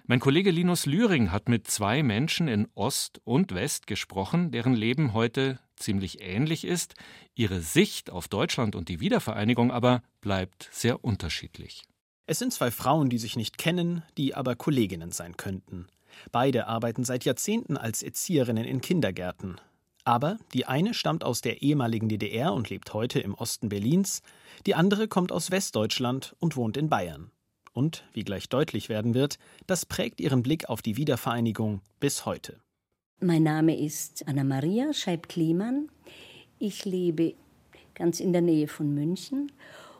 [0.06, 5.13] mein Kollege Linus Lühring hat mit zwei Menschen in Ost und West gesprochen, deren Leben
[5.13, 6.93] heute ziemlich ähnlich ist.
[7.34, 11.86] Ihre Sicht auf Deutschland und die Wiedervereinigung aber bleibt sehr unterschiedlich.
[12.28, 15.88] Es sind zwei Frauen, die sich nicht kennen, die aber Kolleginnen sein könnten.
[16.32, 19.60] Beide arbeiten seit Jahrzehnten als Erzieherinnen in Kindergärten.
[20.05, 24.21] Aber die eine stammt aus der ehemaligen DDR und lebt heute im Osten Berlins,
[24.67, 27.31] die andere kommt aus Westdeutschland und wohnt in Bayern.
[27.73, 32.59] Und, wie gleich deutlich werden wird, das prägt ihren Blick auf die Wiedervereinigung bis heute.
[33.19, 35.89] Mein Name ist Anna-Maria Scheib-Kliemann.
[36.59, 37.33] Ich lebe
[37.95, 39.51] ganz in der Nähe von München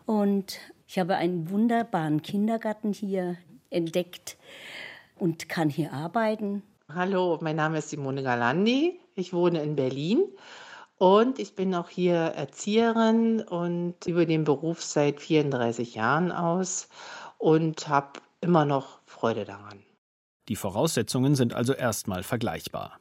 [0.06, 3.38] und ich habe einen wunderbaren Kindergarten hier
[3.72, 4.38] entdeckt
[5.18, 6.62] und kann hier arbeiten.
[6.94, 9.00] Hallo, mein Name ist Simone Galandi.
[9.18, 10.26] Ich wohne in Berlin
[10.98, 16.90] und ich bin auch hier Erzieherin und über den Beruf seit 34 Jahren aus
[17.38, 19.80] und habe immer noch Freude daran.
[20.50, 23.00] Die Voraussetzungen sind also erstmal vergleichbar.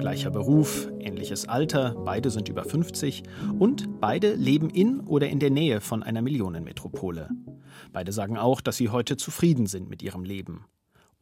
[0.00, 3.22] Gleicher Beruf, ähnliches Alter, beide sind über 50
[3.60, 7.28] und beide leben in oder in der Nähe von einer Millionenmetropole.
[7.92, 10.66] Beide sagen auch, dass sie heute zufrieden sind mit ihrem Leben.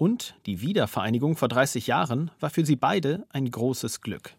[0.01, 4.31] Und die Wiedervereinigung vor 30 Jahren war für sie beide ein großes Glück.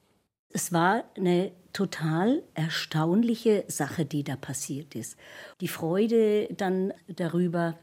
[0.49, 5.19] Es war eine total erstaunliche Sache, die da passiert ist.
[5.61, 7.77] Die Freude dann darüber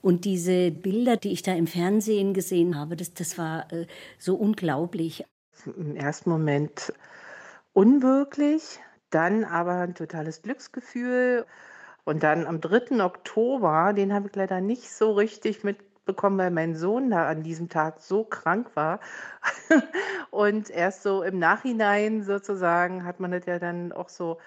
[0.00, 3.88] und diese Bilder, die ich da im Fernsehen gesehen habe, das, das war äh,
[4.20, 5.24] so unglaublich.
[5.66, 6.92] Im ersten Moment
[7.72, 8.78] unwirklich,
[9.10, 11.46] dann aber ein totales Glücksgefühl.
[12.04, 13.04] Und dann am 3.
[13.04, 17.44] Oktober, den habe ich leider nicht so richtig mit bekommen, weil mein Sohn da an
[17.44, 18.98] diesem Tag so krank war.
[20.30, 24.38] und erst so im Nachhinein sozusagen hat man das ja dann auch so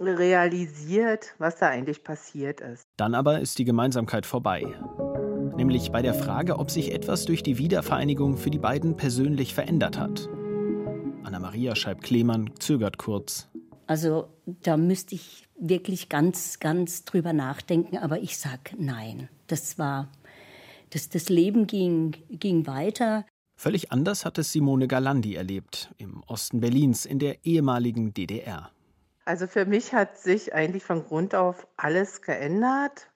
[0.00, 2.82] realisiert, was da eigentlich passiert ist.
[2.96, 4.66] Dann aber ist die Gemeinsamkeit vorbei.
[5.56, 9.98] Nämlich bei der Frage, ob sich etwas durch die Wiedervereinigung für die beiden persönlich verändert
[9.98, 10.28] hat.
[11.22, 13.48] Anna-Maria Scheib-Klemann zögert kurz.
[13.86, 19.28] Also da müsste ich wirklich ganz, ganz drüber nachdenken, aber ich sag nein.
[19.48, 20.08] Das war
[20.90, 23.24] das, das Leben ging, ging weiter.
[23.56, 28.70] Völlig anders hat es Simone Galandi erlebt, im Osten Berlins, in der ehemaligen DDR.
[29.24, 33.10] Also für mich hat sich eigentlich von Grund auf alles geändert.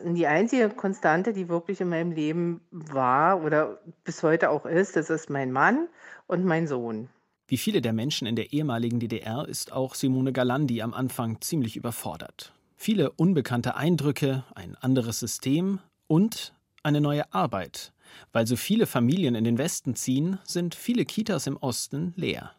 [0.00, 5.08] Die einzige Konstante, die wirklich in meinem Leben war oder bis heute auch ist, das
[5.08, 5.88] ist mein Mann
[6.26, 7.08] und mein Sohn.
[7.48, 11.76] Wie viele der Menschen in der ehemaligen DDR ist auch Simone Galandi am Anfang ziemlich
[11.76, 12.52] überfordert.
[12.76, 16.52] Viele unbekannte Eindrücke, ein anderes System und
[16.86, 17.92] eine neue Arbeit.
[18.32, 22.52] Weil so viele Familien in den Westen ziehen, sind viele Kitas im Osten leer.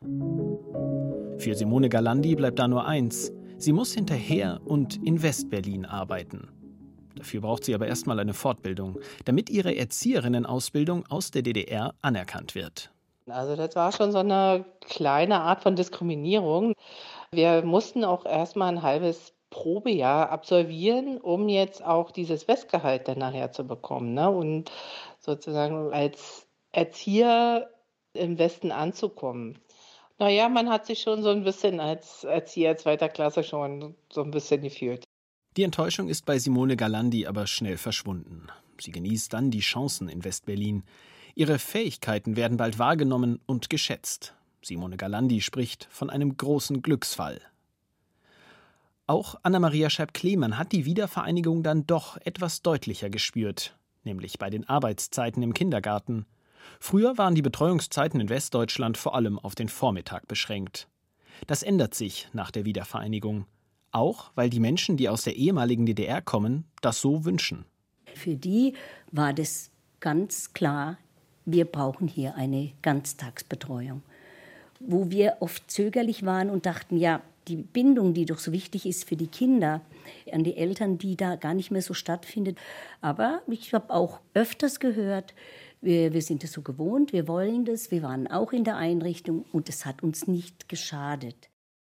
[1.39, 3.31] Für Simone Galandi bleibt da nur eins.
[3.57, 6.49] Sie muss hinterher und in Westberlin arbeiten.
[7.15, 12.91] Dafür braucht sie aber erstmal eine Fortbildung, damit ihre Erzieherinnenausbildung aus der DDR anerkannt wird.
[13.27, 16.73] Also das war schon so eine kleine Art von Diskriminierung.
[17.31, 23.51] Wir mussten auch erstmal ein halbes Probejahr absolvieren, um jetzt auch dieses Westgehalt dann nachher
[23.51, 24.13] zu bekommen.
[24.13, 24.29] Ne?
[24.29, 24.71] Und
[25.19, 27.69] sozusagen als Erzieher
[28.13, 29.59] im Westen anzukommen.
[30.19, 34.31] Naja, man hat sich schon so ein bisschen als Erzieher zweiter Klasse schon so ein
[34.31, 35.03] bisschen gefühlt.
[35.55, 38.47] Die Enttäuschung ist bei Simone Galandi aber schnell verschwunden.
[38.79, 40.83] Sie genießt dann die Chancen in Westberlin.
[41.35, 44.33] Ihre Fähigkeiten werden bald wahrgenommen und geschätzt.
[44.61, 47.41] Simone Galandi spricht von einem großen Glücksfall.
[49.09, 55.41] Auch Anna-Maria Scheib-Klemann hat die Wiedervereinigung dann doch etwas deutlicher gespürt, nämlich bei den Arbeitszeiten
[55.43, 56.25] im Kindergarten.
[56.81, 60.89] Früher waren die Betreuungszeiten in Westdeutschland vor allem auf den Vormittag beschränkt.
[61.47, 63.45] Das ändert sich nach der Wiedervereinigung.
[63.91, 67.63] Auch weil die Menschen, die aus der ehemaligen DDR kommen, das so wünschen.
[68.13, 68.73] Für die
[69.13, 70.97] war das ganz klar,
[71.45, 74.01] wir brauchen hier eine Ganztagsbetreuung.
[74.81, 79.05] Wo wir oft zögerlich waren und dachten, ja, die Bindung, die doch so wichtig ist
[79.05, 79.81] für die Kinder,
[80.31, 82.57] an die Eltern, die da gar nicht mehr so stattfindet.
[83.01, 85.33] Aber ich habe auch öfters gehört,
[85.81, 89.45] wir, wir sind es so gewohnt, wir wollen das, wir waren auch in der Einrichtung
[89.51, 91.49] und es hat uns nicht geschadet.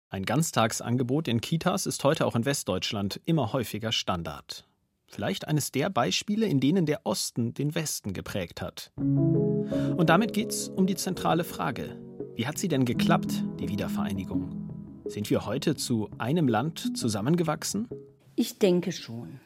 [0.10, 4.66] Ein Ganztagsangebot in Kitas ist heute auch in Westdeutschland immer häufiger Standard.
[5.06, 8.92] Vielleicht eines der Beispiele, in denen der Osten den Westen geprägt hat.
[8.98, 11.98] Und damit geht's um die zentrale Frage.
[12.36, 14.57] Wie hat sie denn geklappt, die Wiedervereinigung?
[15.10, 17.88] Sind wir heute zu einem Land zusammengewachsen?
[18.36, 19.40] Ich denke schon.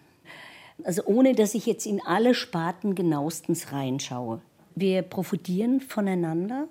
[0.84, 4.41] Also ohne dass ich jetzt in alle Sparten genauestens reinschaue.
[4.74, 6.67] Wir profitieren voneinander,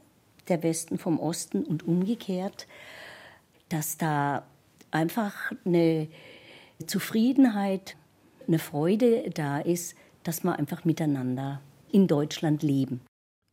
[0.49, 2.67] der Westen vom Osten und umgekehrt,
[3.69, 4.45] dass da
[4.91, 6.09] einfach eine
[6.87, 7.97] Zufriedenheit,
[8.49, 11.61] eine Freude da ist, dass wir einfach miteinander
[11.93, 13.01] in Deutschland leben.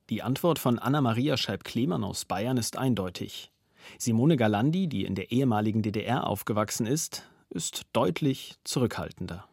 [0.10, 3.52] Die Antwort von Anna-Maria Scheib-Klemann aus Bayern ist eindeutig.
[3.98, 9.48] Simone Galandi, die in der ehemaligen DDR aufgewachsen ist, ist deutlich zurückhaltender.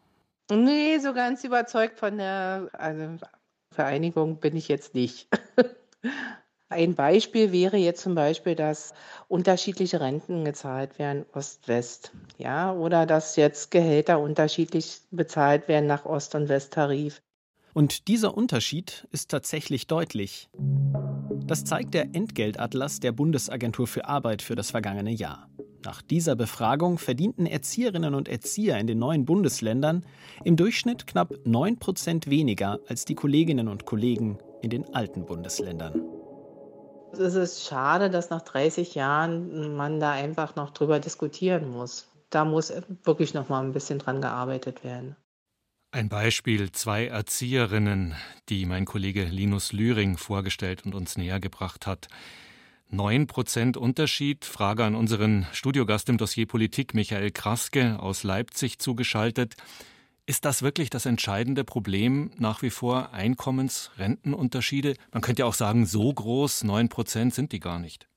[0.50, 3.18] Nee, so ganz überzeugt von der also
[3.74, 5.28] Vereinigung bin ich jetzt nicht.
[6.68, 8.94] Ein Beispiel wäre jetzt zum Beispiel, dass
[9.28, 16.34] unterschiedliche Renten gezahlt werden, Ost-West, ja, oder dass jetzt Gehälter unterschiedlich bezahlt werden nach Ost-
[16.34, 17.22] und Westtarif.
[17.74, 20.48] Und dieser Unterschied ist tatsächlich deutlich.
[21.44, 25.48] Das zeigt der Entgeltatlas der Bundesagentur für Arbeit für das vergangene Jahr.
[25.84, 30.06] Nach dieser Befragung verdienten Erzieherinnen und Erzieher in den neuen Bundesländern
[30.44, 36.00] im Durchschnitt knapp 9 Prozent weniger als die Kolleginnen und Kollegen in den alten Bundesländern.
[37.12, 42.08] Es ist schade, dass nach 30 Jahren man da einfach noch drüber diskutieren muss.
[42.30, 45.16] Da muss wirklich noch mal ein bisschen dran gearbeitet werden.
[45.94, 48.16] Ein Beispiel, zwei Erzieherinnen,
[48.48, 52.08] die mein Kollege Linus Lühring vorgestellt und uns näher gebracht hat.
[52.88, 54.44] Neun Prozent Unterschied.
[54.44, 59.54] Frage an unseren Studiogast im Dossier Politik, Michael Kraske aus Leipzig zugeschaltet.
[60.26, 64.96] Ist das wirklich das entscheidende Problem nach wie vor Einkommens-Rentenunterschiede?
[65.12, 68.08] Man könnte ja auch sagen, so groß, neun Prozent sind die gar nicht.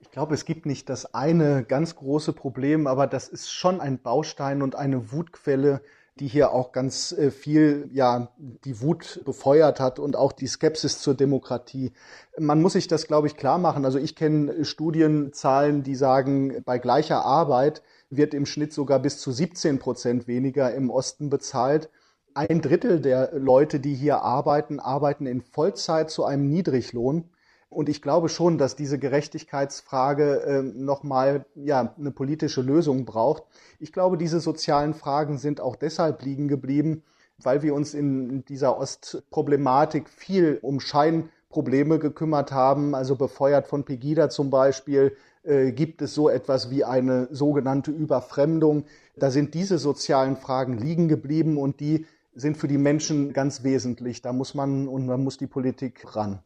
[0.00, 4.02] Ich glaube, es gibt nicht das eine ganz große Problem, aber das ist schon ein
[4.02, 5.80] Baustein und eine Wutquelle,
[6.20, 11.00] die hier auch ganz äh, viel ja die Wut befeuert hat und auch die Skepsis
[11.00, 11.92] zur Demokratie.
[12.38, 13.84] Man muss sich das, glaube ich, klar machen.
[13.84, 19.32] Also ich kenne Studienzahlen, die sagen, bei gleicher Arbeit wird im Schnitt sogar bis zu
[19.32, 21.90] 17 Prozent weniger im Osten bezahlt.
[22.34, 27.30] Ein Drittel der Leute, die hier arbeiten, arbeiten in Vollzeit zu einem Niedriglohn.
[27.70, 33.42] Und ich glaube schon, dass diese Gerechtigkeitsfrage äh, nochmal ja, eine politische Lösung braucht.
[33.78, 37.02] Ich glaube, diese sozialen Fragen sind auch deshalb liegen geblieben,
[37.42, 44.30] weil wir uns in dieser Ostproblematik viel um Scheinprobleme gekümmert haben, also befeuert von Pegida
[44.30, 48.84] zum Beispiel, äh, gibt es so etwas wie eine sogenannte Überfremdung.
[49.16, 54.22] Da sind diese sozialen Fragen liegen geblieben und die sind für die Menschen ganz wesentlich.
[54.22, 56.42] Da muss man und da muss die Politik ran.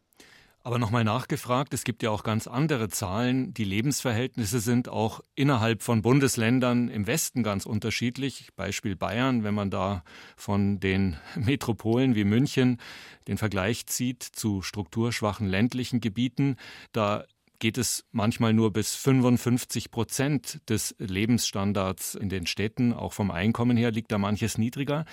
[0.65, 3.53] Aber nochmal nachgefragt, es gibt ja auch ganz andere Zahlen.
[3.53, 8.49] Die Lebensverhältnisse sind auch innerhalb von Bundesländern im Westen ganz unterschiedlich.
[8.55, 10.05] Beispiel Bayern, wenn man da
[10.37, 12.79] von den Metropolen wie München
[13.27, 16.57] den Vergleich zieht zu strukturschwachen ländlichen Gebieten,
[16.93, 17.25] da
[17.63, 22.93] geht es manchmal nur bis 55 Prozent des Lebensstandards in den Städten.
[22.93, 25.05] Auch vom Einkommen her liegt da manches niedriger.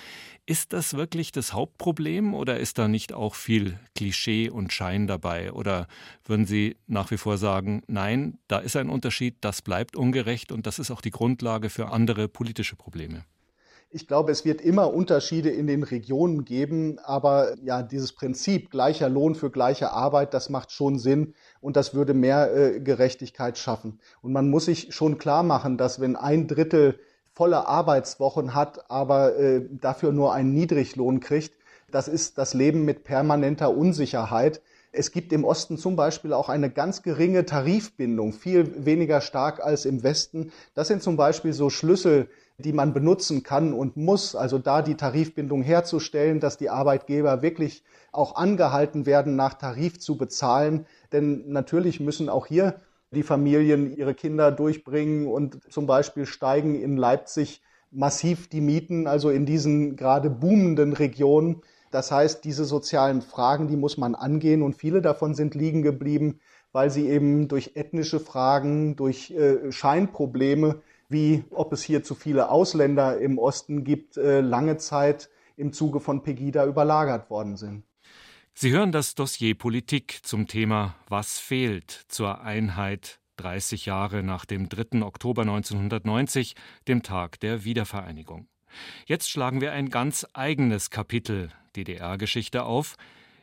[0.46, 5.52] Ist das wirklich das Hauptproblem oder ist da nicht auch viel Klischee und Schein dabei?
[5.52, 5.86] Oder
[6.24, 10.66] würden Sie nach wie vor sagen, nein, da ist ein Unterschied, das bleibt ungerecht und
[10.66, 13.24] das ist auch die Grundlage für andere politische Probleme?
[13.92, 19.08] Ich glaube, es wird immer Unterschiede in den Regionen geben, aber ja, dieses Prinzip gleicher
[19.08, 23.98] Lohn für gleiche Arbeit, das macht schon Sinn und das würde mehr äh, Gerechtigkeit schaffen.
[24.22, 27.00] Und man muss sich schon klar machen, dass wenn ein Drittel
[27.32, 31.54] volle Arbeitswochen hat, aber äh, dafür nur einen Niedriglohn kriegt,
[31.90, 34.62] das ist das Leben mit permanenter Unsicherheit.
[34.92, 39.84] Es gibt im Osten zum Beispiel auch eine ganz geringe Tarifbindung, viel weniger stark als
[39.84, 40.52] im Westen.
[40.74, 42.28] Das sind zum Beispiel so Schlüssel
[42.60, 47.82] die man benutzen kann und muss, also da die Tarifbindung herzustellen, dass die Arbeitgeber wirklich
[48.12, 50.86] auch angehalten werden, nach Tarif zu bezahlen.
[51.12, 52.80] Denn natürlich müssen auch hier
[53.12, 59.30] die Familien ihre Kinder durchbringen und zum Beispiel steigen in Leipzig massiv die Mieten, also
[59.30, 61.62] in diesen gerade boomenden Regionen.
[61.90, 66.38] Das heißt, diese sozialen Fragen, die muss man angehen und viele davon sind liegen geblieben,
[66.72, 72.50] weil sie eben durch ethnische Fragen, durch äh, Scheinprobleme wie ob es hier zu viele
[72.50, 77.84] Ausländer im Osten gibt, äh, lange Zeit im Zuge von Pegida überlagert worden sind.
[78.54, 84.68] Sie hören das Dossier Politik zum Thema Was fehlt zur Einheit 30 Jahre nach dem
[84.68, 85.02] 3.
[85.02, 86.54] Oktober 1990,
[86.88, 88.48] dem Tag der Wiedervereinigung.
[89.06, 92.96] Jetzt schlagen wir ein ganz eigenes Kapitel DDR-Geschichte auf.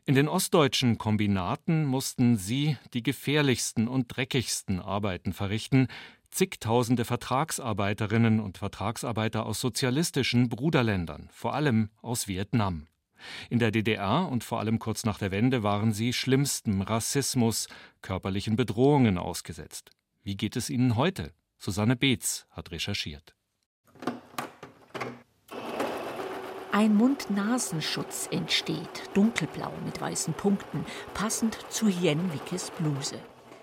[0.05, 5.88] In den ostdeutschen Kombinaten mussten sie die gefährlichsten und dreckigsten Arbeiten verrichten,
[6.32, 12.88] zigtausende Vertragsarbeiterinnen und Vertragsarbeiter aus sozialistischen Bruderländern, vor allem aus Vietnam.
[13.49, 17.67] In der DDR und vor allem kurz nach der Wende waren sie schlimmstem Rassismus,
[18.01, 19.91] körperlichen Bedrohungen ausgesetzt.
[20.23, 21.32] Wie geht es ihnen heute?
[21.57, 23.34] Susanne Beetz hat recherchiert.
[26.71, 33.19] Ein Mund-Nasenschutz entsteht, dunkelblau mit weißen Punkten, passend zu Jen Wickes Bluse.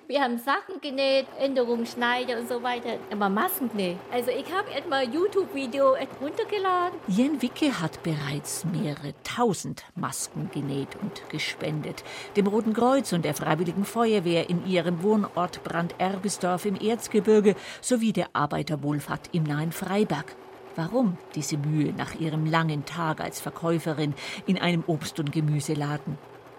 [0.07, 2.99] Wir haben Sachen genäht, Änderungen, Schneide und so weiter.
[3.17, 3.99] Masken nicht.
[4.13, 6.99] Also ich habe etwa YouTube-Video runtergeladen.
[7.09, 12.05] Jen Wicke hat bereits mehrere tausend Masken genäht und gespendet.
[12.37, 18.29] Dem Roten Kreuz und der Freiwilligen Feuerwehr in ihrem Wohnort Brand-Erbisdorf im Erzgebirge sowie der
[18.35, 20.37] Arbeiterwohlfahrt im nahen Freiberg.
[20.77, 24.13] Warum diese Mühe nach ihrem langen Tag als Verkäuferin
[24.47, 26.19] in einem Obst- und Gemüseladen?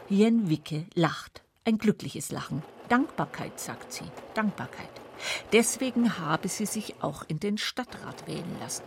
[0.10, 1.44] Jen Wicke lacht.
[1.64, 2.64] Ein glückliches Lachen.
[2.90, 4.06] Dankbarkeit, sagt sie.
[4.34, 4.90] Dankbarkeit.
[5.52, 8.84] Deswegen habe sie sich auch in den Stadtrat wählen lassen.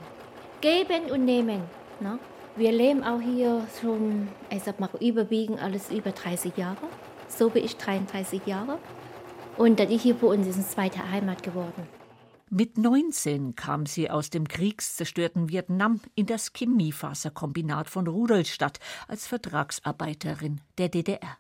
[0.60, 1.62] Geben und nehmen.
[2.00, 2.18] Ne?
[2.56, 6.88] Wir leben auch hier schon, ich sag mal, überwiegend alles über 30 Jahre.
[7.28, 8.78] So bin ich 33 Jahre.
[9.56, 11.88] Und das ist hier für uns ist eine zweite Heimat geworden.
[12.50, 20.62] Mit 19 kam sie aus dem kriegszerstörten Vietnam in das Chemiefaserkombinat von Rudolstadt als Vertragsarbeiterin
[20.78, 21.36] der DDR.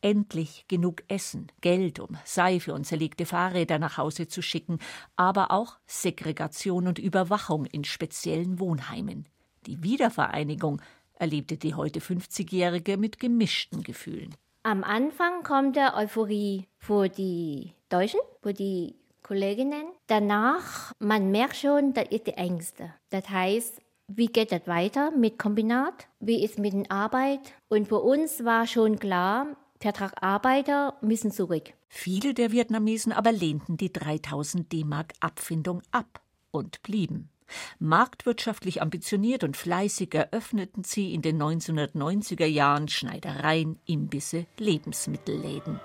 [0.00, 4.78] Endlich genug Essen, Geld, um Seife und zerlegte Fahrräder nach Hause zu schicken,
[5.16, 9.26] aber auch Segregation und Überwachung in speziellen Wohnheimen.
[9.66, 10.80] Die Wiedervereinigung
[11.14, 14.34] erlebte die heute 50-Jährige mit gemischten Gefühlen.
[14.62, 19.86] Am Anfang kommt der Euphorie für die Deutschen, für die Kolleginnen.
[20.06, 22.94] Danach, man merkt schon, da ist die Ängste.
[23.10, 26.08] Das heißt, wie geht das weiter mit Kombinat?
[26.20, 27.40] Wie ist mit der Arbeit?
[27.68, 31.72] Und für uns war schon klar, Vertrag Arbeiter müssen zurück.
[31.88, 37.30] Viele der Vietnamesen aber lehnten die 3000 D-Mark Abfindung ab und blieben.
[37.78, 45.80] Marktwirtschaftlich ambitioniert und fleißig eröffneten sie in den 1990er Jahren Schneidereien, Imbisse, Lebensmittelläden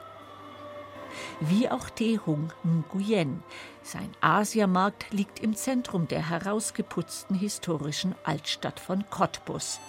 [1.40, 3.44] wie auch Tehung Nguyen.
[3.92, 9.80] Sein Asiamarkt liegt im Zentrum der herausgeputzten historischen Altstadt von Cottbus.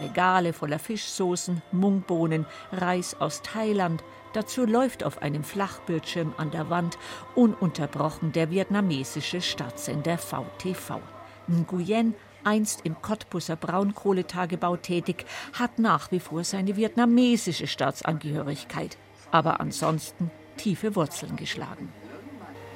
[0.00, 4.02] Regale voller Fischsoßen, Mungbohnen, Reis aus Thailand.
[4.32, 6.96] Dazu läuft auf einem Flachbildschirm an der Wand
[7.34, 10.98] ununterbrochen der vietnamesische Staatssender VTV.
[11.48, 12.14] Nguyen
[12.44, 18.96] einst im Cottbuser Braunkohletagebau tätig, hat nach wie vor seine vietnamesische Staatsangehörigkeit
[19.30, 21.92] aber ansonsten tiefe Wurzeln geschlagen.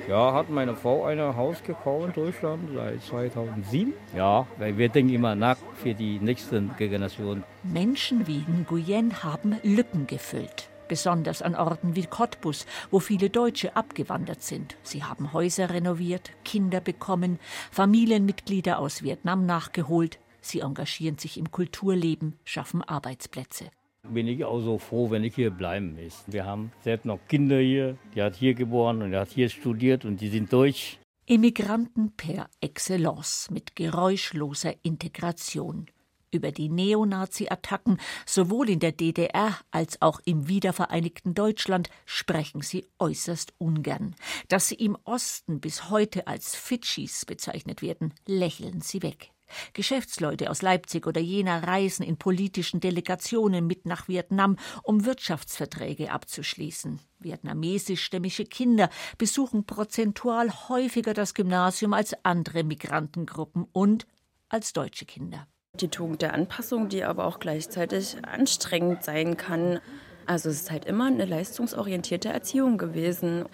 [0.09, 3.92] Ja, hat meine Frau ein Haus gekauft in Deutschland seit 2007.
[4.16, 7.44] Ja, weil wir denken immer nach für die nächsten Generationen.
[7.62, 10.68] Menschen wie Nguyen haben Lücken gefüllt.
[10.88, 14.76] Besonders an Orten wie Cottbus, wo viele Deutsche abgewandert sind.
[14.82, 17.38] Sie haben Häuser renoviert, Kinder bekommen,
[17.70, 20.18] Familienmitglieder aus Vietnam nachgeholt.
[20.40, 23.70] Sie engagieren sich im Kulturleben, schaffen Arbeitsplätze
[24.12, 26.24] bin ich auch so froh, wenn ich hier bleiben muss.
[26.26, 30.05] Wir haben selbst noch Kinder hier, die hat hier geboren und die hat hier studiert
[30.05, 30.98] und die sind deutsch.
[31.26, 35.86] Immigranten per Excellence mit geräuschloser Integration.
[36.34, 43.53] Über die Neonazi-Attacken sowohl in der DDR als auch im wiedervereinigten Deutschland sprechen sie äußerst
[43.59, 44.16] ungern.
[44.48, 49.32] Dass sie im Osten bis heute als Fidschis bezeichnet werden, lächeln sie weg.
[49.72, 57.00] Geschäftsleute aus Leipzig oder Jena reisen in politischen Delegationen mit nach Vietnam, um Wirtschaftsverträge abzuschließen.
[57.20, 58.88] Vietnamesischstämmige Kinder
[59.18, 64.07] besuchen prozentual häufiger das Gymnasium als andere Migrantengruppen und
[64.48, 65.46] als deutsche Kinder.
[65.80, 69.80] Die Tugend der Anpassung, die aber auch gleichzeitig anstrengend sein kann.
[70.27, 73.45] Also es ist halt immer eine leistungsorientierte Erziehung gewesen,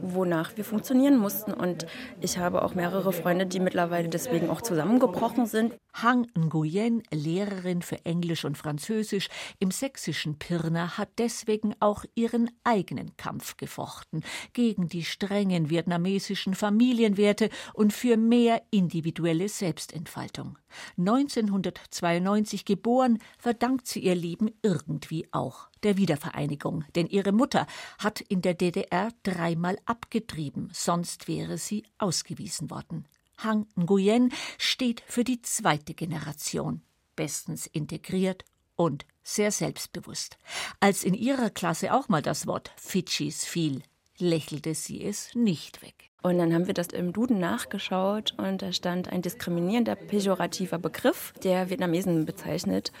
[0.00, 1.52] wonach wir funktionieren mussten.
[1.52, 1.86] Und
[2.20, 5.74] ich habe auch mehrere Freunde, die mittlerweile deswegen auch zusammengebrochen sind.
[5.94, 9.28] Hang Nguyen, Lehrerin für Englisch und Französisch
[9.60, 17.48] im sächsischen Pirna, hat deswegen auch ihren eigenen Kampf gefochten gegen die strengen vietnamesischen Familienwerte
[17.74, 20.58] und für mehr individuelle Selbstentfaltung.
[20.98, 27.66] 1992 geboren, verdankt sie ihr Leben irgendwie auch der Wiedervereinigung, denn ihre Mutter
[27.98, 33.06] hat in der DDR dreimal abgetrieben, sonst wäre sie ausgewiesen worden.
[33.44, 36.82] Hang Nguyen steht für die zweite Generation,
[37.16, 38.44] bestens integriert
[38.76, 40.38] und sehr selbstbewusst.
[40.80, 43.82] Als in ihrer Klasse auch mal das Wort Fidschis fiel,
[44.18, 46.10] lächelte sie es nicht weg.
[46.24, 51.34] Und dann haben wir das im Duden nachgeschaut und da stand ein diskriminierender, pejorativer Begriff,
[51.42, 52.92] der Vietnamesen bezeichnet.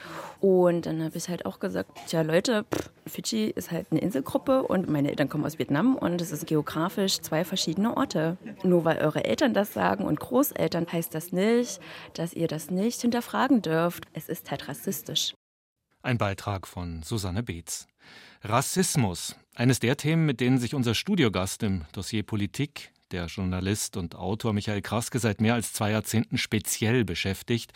[0.42, 4.64] Und dann habe ich halt auch gesagt, tja Leute, pff, Fidschi ist halt eine Inselgruppe
[4.64, 8.36] und meine Eltern kommen aus Vietnam und es ist geografisch zwei verschiedene Orte.
[8.62, 11.80] Nur weil eure Eltern das sagen und Großeltern, heißt das nicht,
[12.12, 14.04] dass ihr das nicht hinterfragen dürft.
[14.12, 15.32] Es ist halt rassistisch.
[16.02, 17.86] Ein Beitrag von Susanne Beetz.
[18.42, 24.14] Rassismus, eines der Themen, mit denen sich unser Studiogast im Dossier Politik der Journalist und
[24.14, 27.72] Autor Michael Kraske seit mehr als zwei Jahrzehnten speziell beschäftigt.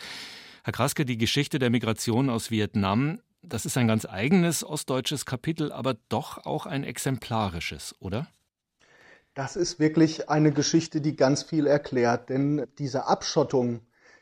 [0.63, 5.71] Herr Kraske, die Geschichte der Migration aus Vietnam, das ist ein ganz eigenes ostdeutsches Kapitel,
[5.71, 8.27] aber doch auch ein exemplarisches, oder?
[9.33, 13.81] Das ist wirklich eine Geschichte, die ganz viel erklärt, denn diese Abschottung,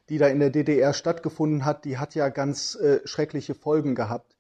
[0.10, 4.38] die da in der DDR stattgefunden hat, die hat ja ganz äh, schreckliche Folgen gehabt.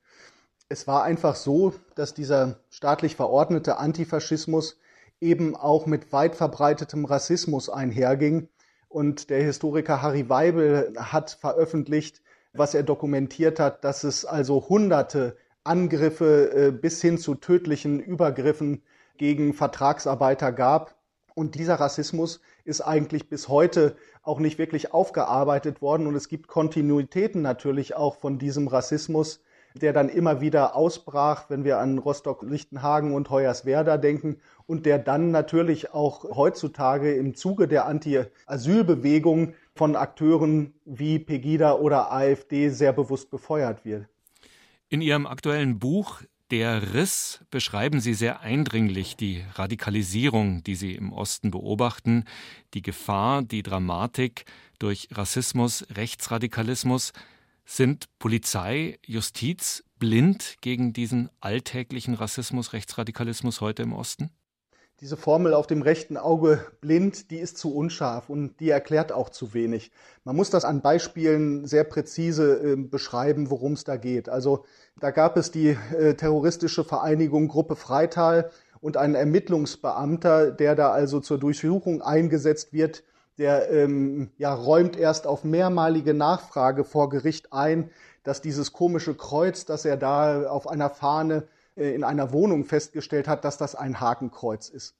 [0.69, 4.77] Es war einfach so, dass dieser staatlich verordnete Antifaschismus
[5.21, 8.49] eben auch mit weit verbreitetem Rassismus einherging.
[8.89, 12.21] Und der Historiker Harry Weibel hat veröffentlicht,
[12.53, 18.83] was er dokumentiert hat, dass es also hunderte Angriffe äh, bis hin zu tödlichen Übergriffen
[19.17, 20.95] gegen Vertragsarbeiter gab.
[21.35, 26.07] Und dieser Rassismus ist eigentlich bis heute auch nicht wirklich aufgearbeitet worden.
[26.07, 29.41] Und es gibt Kontinuitäten natürlich auch von diesem Rassismus,
[29.79, 35.31] der dann immer wieder ausbrach, wenn wir an Rostock-Lichtenhagen und Hoyerswerda denken und der dann
[35.31, 43.29] natürlich auch heutzutage im Zuge der Anti-Asyl-Bewegung von Akteuren wie Pegida oder AfD sehr bewusst
[43.29, 44.07] befeuert wird.
[44.89, 51.11] In Ihrem aktuellen Buch Der Riss beschreiben Sie sehr eindringlich die Radikalisierung, die Sie im
[51.11, 52.23] Osten beobachten,
[52.73, 54.45] die Gefahr, die Dramatik
[54.79, 57.11] durch Rassismus, Rechtsradikalismus.
[57.69, 64.31] Sind Polizei, Justiz blind gegen diesen alltäglichen Rassismus, Rechtsradikalismus heute im Osten?
[64.99, 69.29] diese Formel auf dem rechten Auge blind, die ist zu unscharf und die erklärt auch
[69.29, 69.91] zu wenig.
[70.23, 74.27] Man muss das an Beispielen sehr präzise äh, beschreiben, worum es da geht.
[74.27, 74.65] Also
[74.99, 78.49] da gab es die äh, terroristische Vereinigung Gruppe Freital
[78.79, 83.03] und einen Ermittlungsbeamter, der da also zur Durchsuchung eingesetzt wird,
[83.37, 87.91] der ähm, ja, räumt erst auf mehrmalige Nachfrage vor Gericht ein,
[88.23, 93.27] dass dieses komische Kreuz, das er da auf einer Fahne äh, in einer Wohnung festgestellt
[93.27, 94.95] hat, dass das ein Hakenkreuz ist.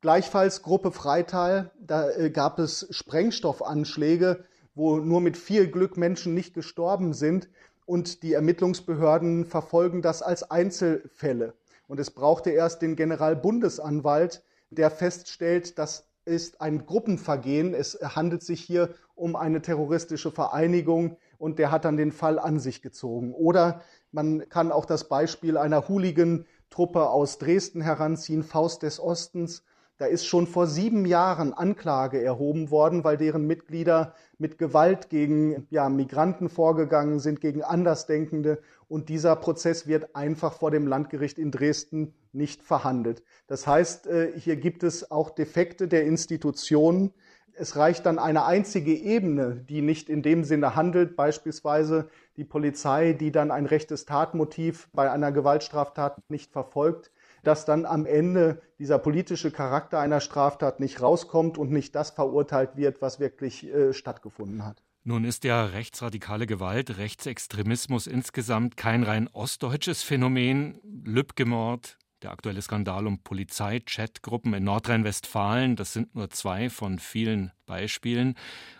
[0.00, 4.44] Gleichfalls Gruppe Freital, da äh, gab es Sprengstoffanschläge,
[4.74, 7.48] wo nur mit viel Glück Menschen nicht gestorben sind
[7.86, 11.54] und die Ermittlungsbehörden verfolgen das als Einzelfälle.
[11.86, 17.74] Und es brauchte erst den Generalbundesanwalt, der feststellt, das ist ein Gruppenvergehen.
[17.74, 22.58] Es handelt sich hier um eine terroristische Vereinigung und der hat dann den Fall an
[22.58, 23.34] sich gezogen.
[23.34, 29.62] Oder man kann auch das Beispiel einer Hooligan-Truppe aus Dresden heranziehen, Faust des Ostens.
[29.96, 35.68] Da ist schon vor sieben Jahren Anklage erhoben worden, weil deren Mitglieder mit Gewalt gegen
[35.70, 38.60] ja, Migranten vorgegangen sind, gegen Andersdenkende.
[38.88, 43.22] Und dieser Prozess wird einfach vor dem Landgericht in Dresden nicht verhandelt.
[43.46, 47.12] Das heißt, äh, hier gibt es auch Defekte der Institutionen,
[47.56, 53.12] es reicht dann eine einzige Ebene, die nicht in dem Sinne handelt, beispielsweise die Polizei,
[53.12, 57.12] die dann ein rechtes Tatmotiv bei einer Gewaltstraftat nicht verfolgt,
[57.44, 62.76] dass dann am Ende dieser politische Charakter einer Straftat nicht rauskommt und nicht das verurteilt
[62.76, 64.82] wird, was wirklich äh, stattgefunden hat.
[65.04, 70.80] Nun ist ja rechtsradikale Gewalt, Rechtsextremismus insgesamt kein rein ostdeutsches Phänomen.
[71.04, 78.34] Lübcke-Mord, der aktuelle Skandal um Polizei-Chatgruppen in Nordrhein-Westfalen, das sind nur zwei von vielen Beispielen.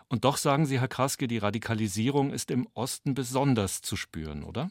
[0.09, 4.71] Und doch sagen Sie, Herr Kraske, die Radikalisierung ist im Osten besonders zu spüren, oder?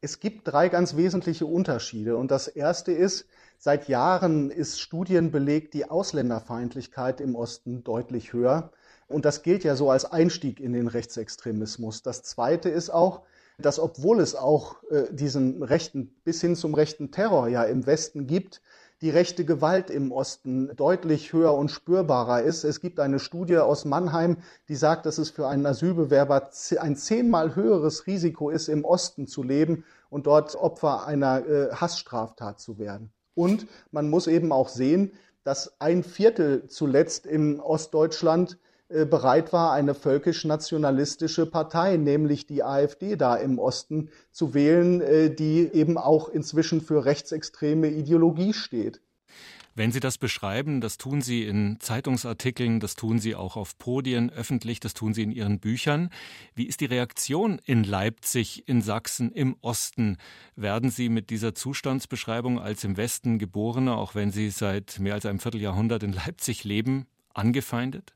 [0.00, 2.16] Es gibt drei ganz wesentliche Unterschiede.
[2.16, 3.26] Und das erste ist,
[3.58, 8.70] seit Jahren ist studienbelegt die Ausländerfeindlichkeit im Osten deutlich höher.
[9.08, 12.02] Und das gilt ja so als Einstieg in den Rechtsextremismus.
[12.02, 13.22] Das zweite ist auch,
[13.58, 18.26] dass obwohl es auch äh, diesen rechten bis hin zum rechten Terror ja im Westen
[18.26, 18.60] gibt,
[19.00, 22.64] die rechte Gewalt im Osten deutlich höher und spürbarer ist.
[22.64, 24.38] Es gibt eine Studie aus Mannheim,
[24.68, 29.42] die sagt, dass es für einen Asylbewerber ein zehnmal höheres Risiko ist, im Osten zu
[29.42, 33.12] leben und dort Opfer einer äh, Hassstraftat zu werden.
[33.34, 39.94] Und man muss eben auch sehen, dass ein Viertel zuletzt in Ostdeutschland bereit war, eine
[39.94, 46.80] völkisch-nationalistische Partei, nämlich die AfD da im Osten, zu wählen, äh, die eben auch inzwischen
[46.80, 49.00] für rechtsextreme Ideologie steht.
[49.76, 54.30] Wenn Sie das beschreiben, das tun Sie in Zeitungsartikeln, das tun Sie auch auf Podien
[54.30, 56.10] öffentlich, das tun Sie in Ihren Büchern.
[56.54, 60.18] Wie ist die Reaktion in Leipzig, in Sachsen, im Osten?
[60.54, 65.26] Werden Sie mit dieser Zustandsbeschreibung als im Westen Geborene, auch wenn Sie seit mehr als
[65.26, 68.13] einem Vierteljahrhundert in Leipzig leben, angefeindet?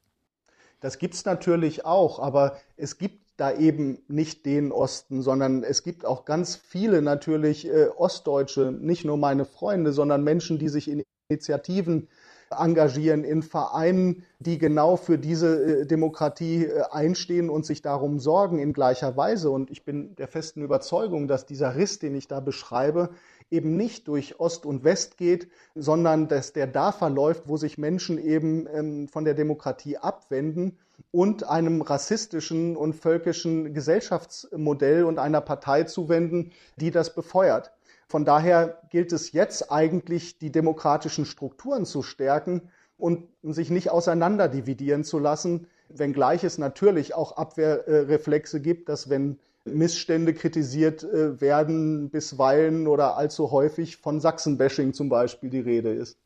[0.81, 5.83] Das gibt es natürlich auch, aber es gibt da eben nicht den Osten, sondern es
[5.83, 10.91] gibt auch ganz viele natürlich äh, Ostdeutsche, nicht nur meine Freunde, sondern Menschen, die sich
[10.91, 12.09] in Initiativen
[12.51, 18.59] engagieren, in Vereinen, die genau für diese äh, Demokratie äh, einstehen und sich darum sorgen
[18.59, 19.51] in gleicher Weise.
[19.51, 23.11] Und ich bin der festen Überzeugung, dass dieser Riss, den ich da beschreibe,
[23.51, 28.19] eben nicht durch Ost und West geht, sondern dass der da verläuft, wo sich Menschen
[28.19, 30.79] eben ähm, von der Demokratie abwenden
[31.11, 37.73] und einem rassistischen und völkischen Gesellschaftsmodell und einer Partei zuwenden, die das befeuert.
[38.09, 45.05] Von daher gilt es jetzt eigentlich, die demokratischen Strukturen zu stärken und sich nicht auseinanderdividieren
[45.05, 49.39] zu lassen, wenngleich es natürlich auch Abwehrreflexe gibt, dass wenn
[49.77, 56.19] Missstände kritisiert äh, werden, bisweilen oder allzu häufig von Sachsenbashing zum Beispiel die Rede ist.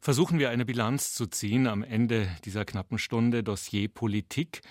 [0.00, 4.62] Versuchen wir eine Bilanz zu ziehen am Ende dieser knappen Stunde Dossier Politik.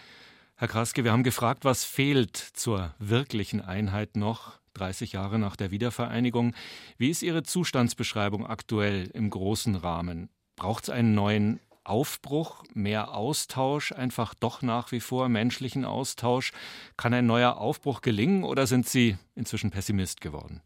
[0.56, 5.72] Herr Kraske, wir haben gefragt, was fehlt zur wirklichen Einheit noch 30 Jahre nach der
[5.72, 6.56] Wiedervereinigung.
[6.98, 10.30] Wie ist Ihre Zustandsbeschreibung aktuell im großen Rahmen?
[10.56, 11.60] Braucht es einen neuen
[11.90, 16.52] Aufbruch, mehr Austausch, einfach doch nach wie vor menschlichen Austausch?
[16.98, 20.62] Kann ein neuer Aufbruch gelingen oder sind Sie inzwischen Pessimist geworden?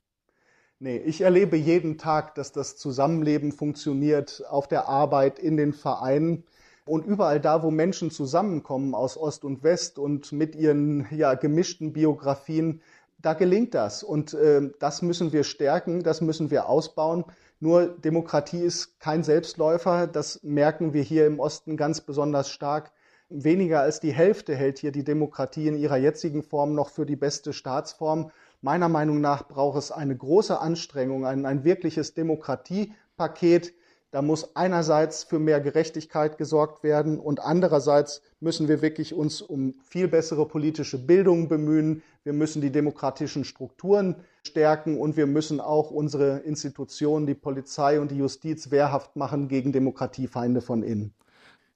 [0.79, 6.43] Nee, ich erlebe jeden Tag, dass das Zusammenleben funktioniert auf der Arbeit, in den Vereinen
[6.85, 11.93] und überall da, wo Menschen zusammenkommen aus Ost und West und mit ihren ja, gemischten
[11.93, 12.81] Biografien,
[13.21, 14.03] da gelingt das.
[14.03, 17.23] Und äh, das müssen wir stärken, das müssen wir ausbauen.
[17.63, 20.05] Nur Demokratie ist kein Selbstläufer.
[20.05, 22.91] Das merken wir hier im Osten ganz besonders stark.
[23.29, 27.15] Weniger als die Hälfte hält hier die Demokratie in ihrer jetzigen Form noch für die
[27.15, 28.31] beste Staatsform.
[28.59, 33.73] Meiner Meinung nach braucht es eine große Anstrengung, ein, ein wirkliches Demokratiepaket,
[34.11, 39.73] da muss einerseits für mehr Gerechtigkeit gesorgt werden und andererseits müssen wir wirklich uns um
[39.85, 42.03] viel bessere politische Bildung bemühen.
[42.23, 48.11] Wir müssen die demokratischen Strukturen stärken und wir müssen auch unsere Institutionen, die Polizei und
[48.11, 51.13] die Justiz wehrhaft machen gegen Demokratiefeinde von innen.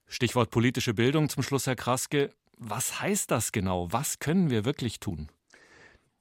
[0.05, 2.29] Stichwort politische Bildung zum Schluss, Herr Kraske.
[2.57, 3.87] Was heißt das genau?
[3.91, 5.29] Was können wir wirklich tun?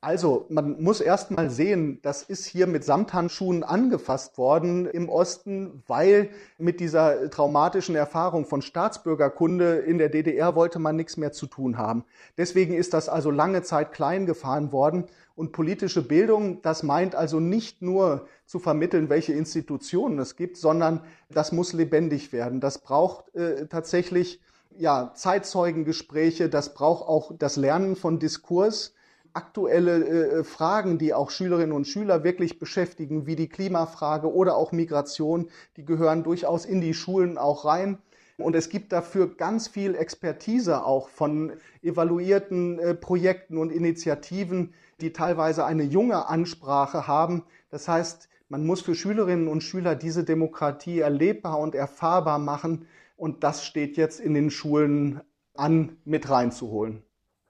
[0.02, 5.82] Also, man muss erst mal sehen, das ist hier mit Samthandschuhen angefasst worden im Osten,
[5.88, 6.28] weil
[6.58, 11.76] mit dieser traumatischen Erfahrung von Staatsbürgerkunde in der DDR wollte man nichts mehr zu tun
[11.76, 12.04] haben.
[12.36, 15.06] Deswegen ist das also lange Zeit klein gefahren worden.
[15.36, 21.02] Und politische Bildung, das meint also nicht nur zu vermitteln, welche Institutionen es gibt, sondern
[21.28, 22.60] das muss lebendig werden.
[22.60, 24.40] Das braucht äh, tatsächlich
[24.78, 28.94] ja, Zeitzeugengespräche, das braucht auch das Lernen von Diskurs
[29.34, 34.72] aktuelle äh, Fragen, die auch Schülerinnen und Schüler wirklich beschäftigen, wie die Klimafrage oder auch
[34.72, 37.98] Migration, die gehören durchaus in die Schulen auch rein.
[38.38, 45.12] Und es gibt dafür ganz viel Expertise auch von evaluierten äh, Projekten und Initiativen, die
[45.12, 47.44] teilweise eine junge Ansprache haben.
[47.70, 52.86] Das heißt, man muss für Schülerinnen und Schüler diese Demokratie erlebbar und erfahrbar machen.
[53.16, 55.20] Und das steht jetzt in den Schulen
[55.54, 57.02] an, mit reinzuholen.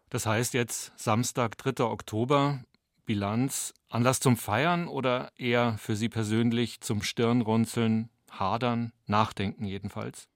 [0.08, 1.84] Das heißt jetzt Samstag, 3.
[1.84, 2.60] Oktober,
[3.04, 10.28] Bilanz, Anlass zum Feiern oder eher für Sie persönlich zum Stirnrunzeln, Hadern, Nachdenken jedenfalls?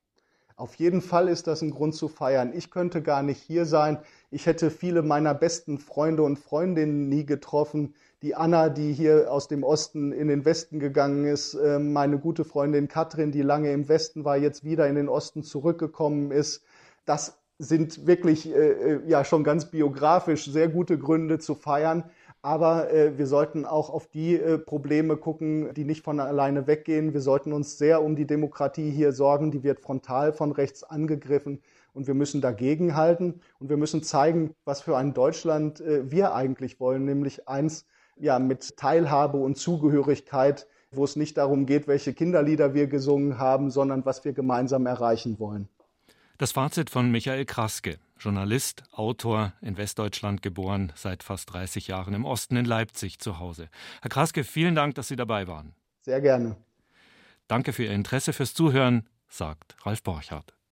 [0.61, 2.53] Auf jeden Fall ist das ein Grund zu feiern.
[2.55, 3.97] Ich könnte gar nicht hier sein.
[4.31, 7.95] Ich hätte viele meiner besten Freunde und Freundinnen nie getroffen.
[8.21, 12.45] Die Anna, die hier aus dem Osten in den Westen gegangen ist, ähm, meine gute
[12.45, 16.63] Freundin Katrin, die lange im Westen war, jetzt wieder in den Osten zurückgekommen ist.
[17.07, 22.05] Das sind wirklich äh, äh, ja schon ganz biografisch sehr gute Gründe zu feiern.
[22.43, 27.13] Aber äh, wir sollten auch auf die äh, Probleme gucken, die nicht von alleine weggehen.
[27.13, 29.51] Wir sollten uns sehr um die Demokratie hier sorgen.
[29.51, 31.61] Die wird frontal von rechts angegriffen.
[31.93, 36.81] und wir müssen dagegenhalten und wir müssen zeigen, was für ein Deutschland äh, wir eigentlich
[36.81, 37.85] wollen, nämlich eins
[38.17, 43.71] ja mit Teilhabe und Zugehörigkeit, wo es nicht darum geht, welche Kinderlieder wir gesungen haben,
[43.71, 45.69] sondern was wir gemeinsam erreichen wollen.
[46.41, 52.25] Das Fazit von Michael Kraske, Journalist, Autor, in Westdeutschland geboren, seit fast 30 Jahren im
[52.25, 53.69] Osten in Leipzig zu Hause.
[54.01, 55.75] Herr Kraske, vielen Dank, dass Sie dabei waren.
[56.01, 56.57] Sehr gerne.
[57.47, 60.55] Danke für Ihr Interesse, fürs Zuhören, sagt Ralf Borchardt.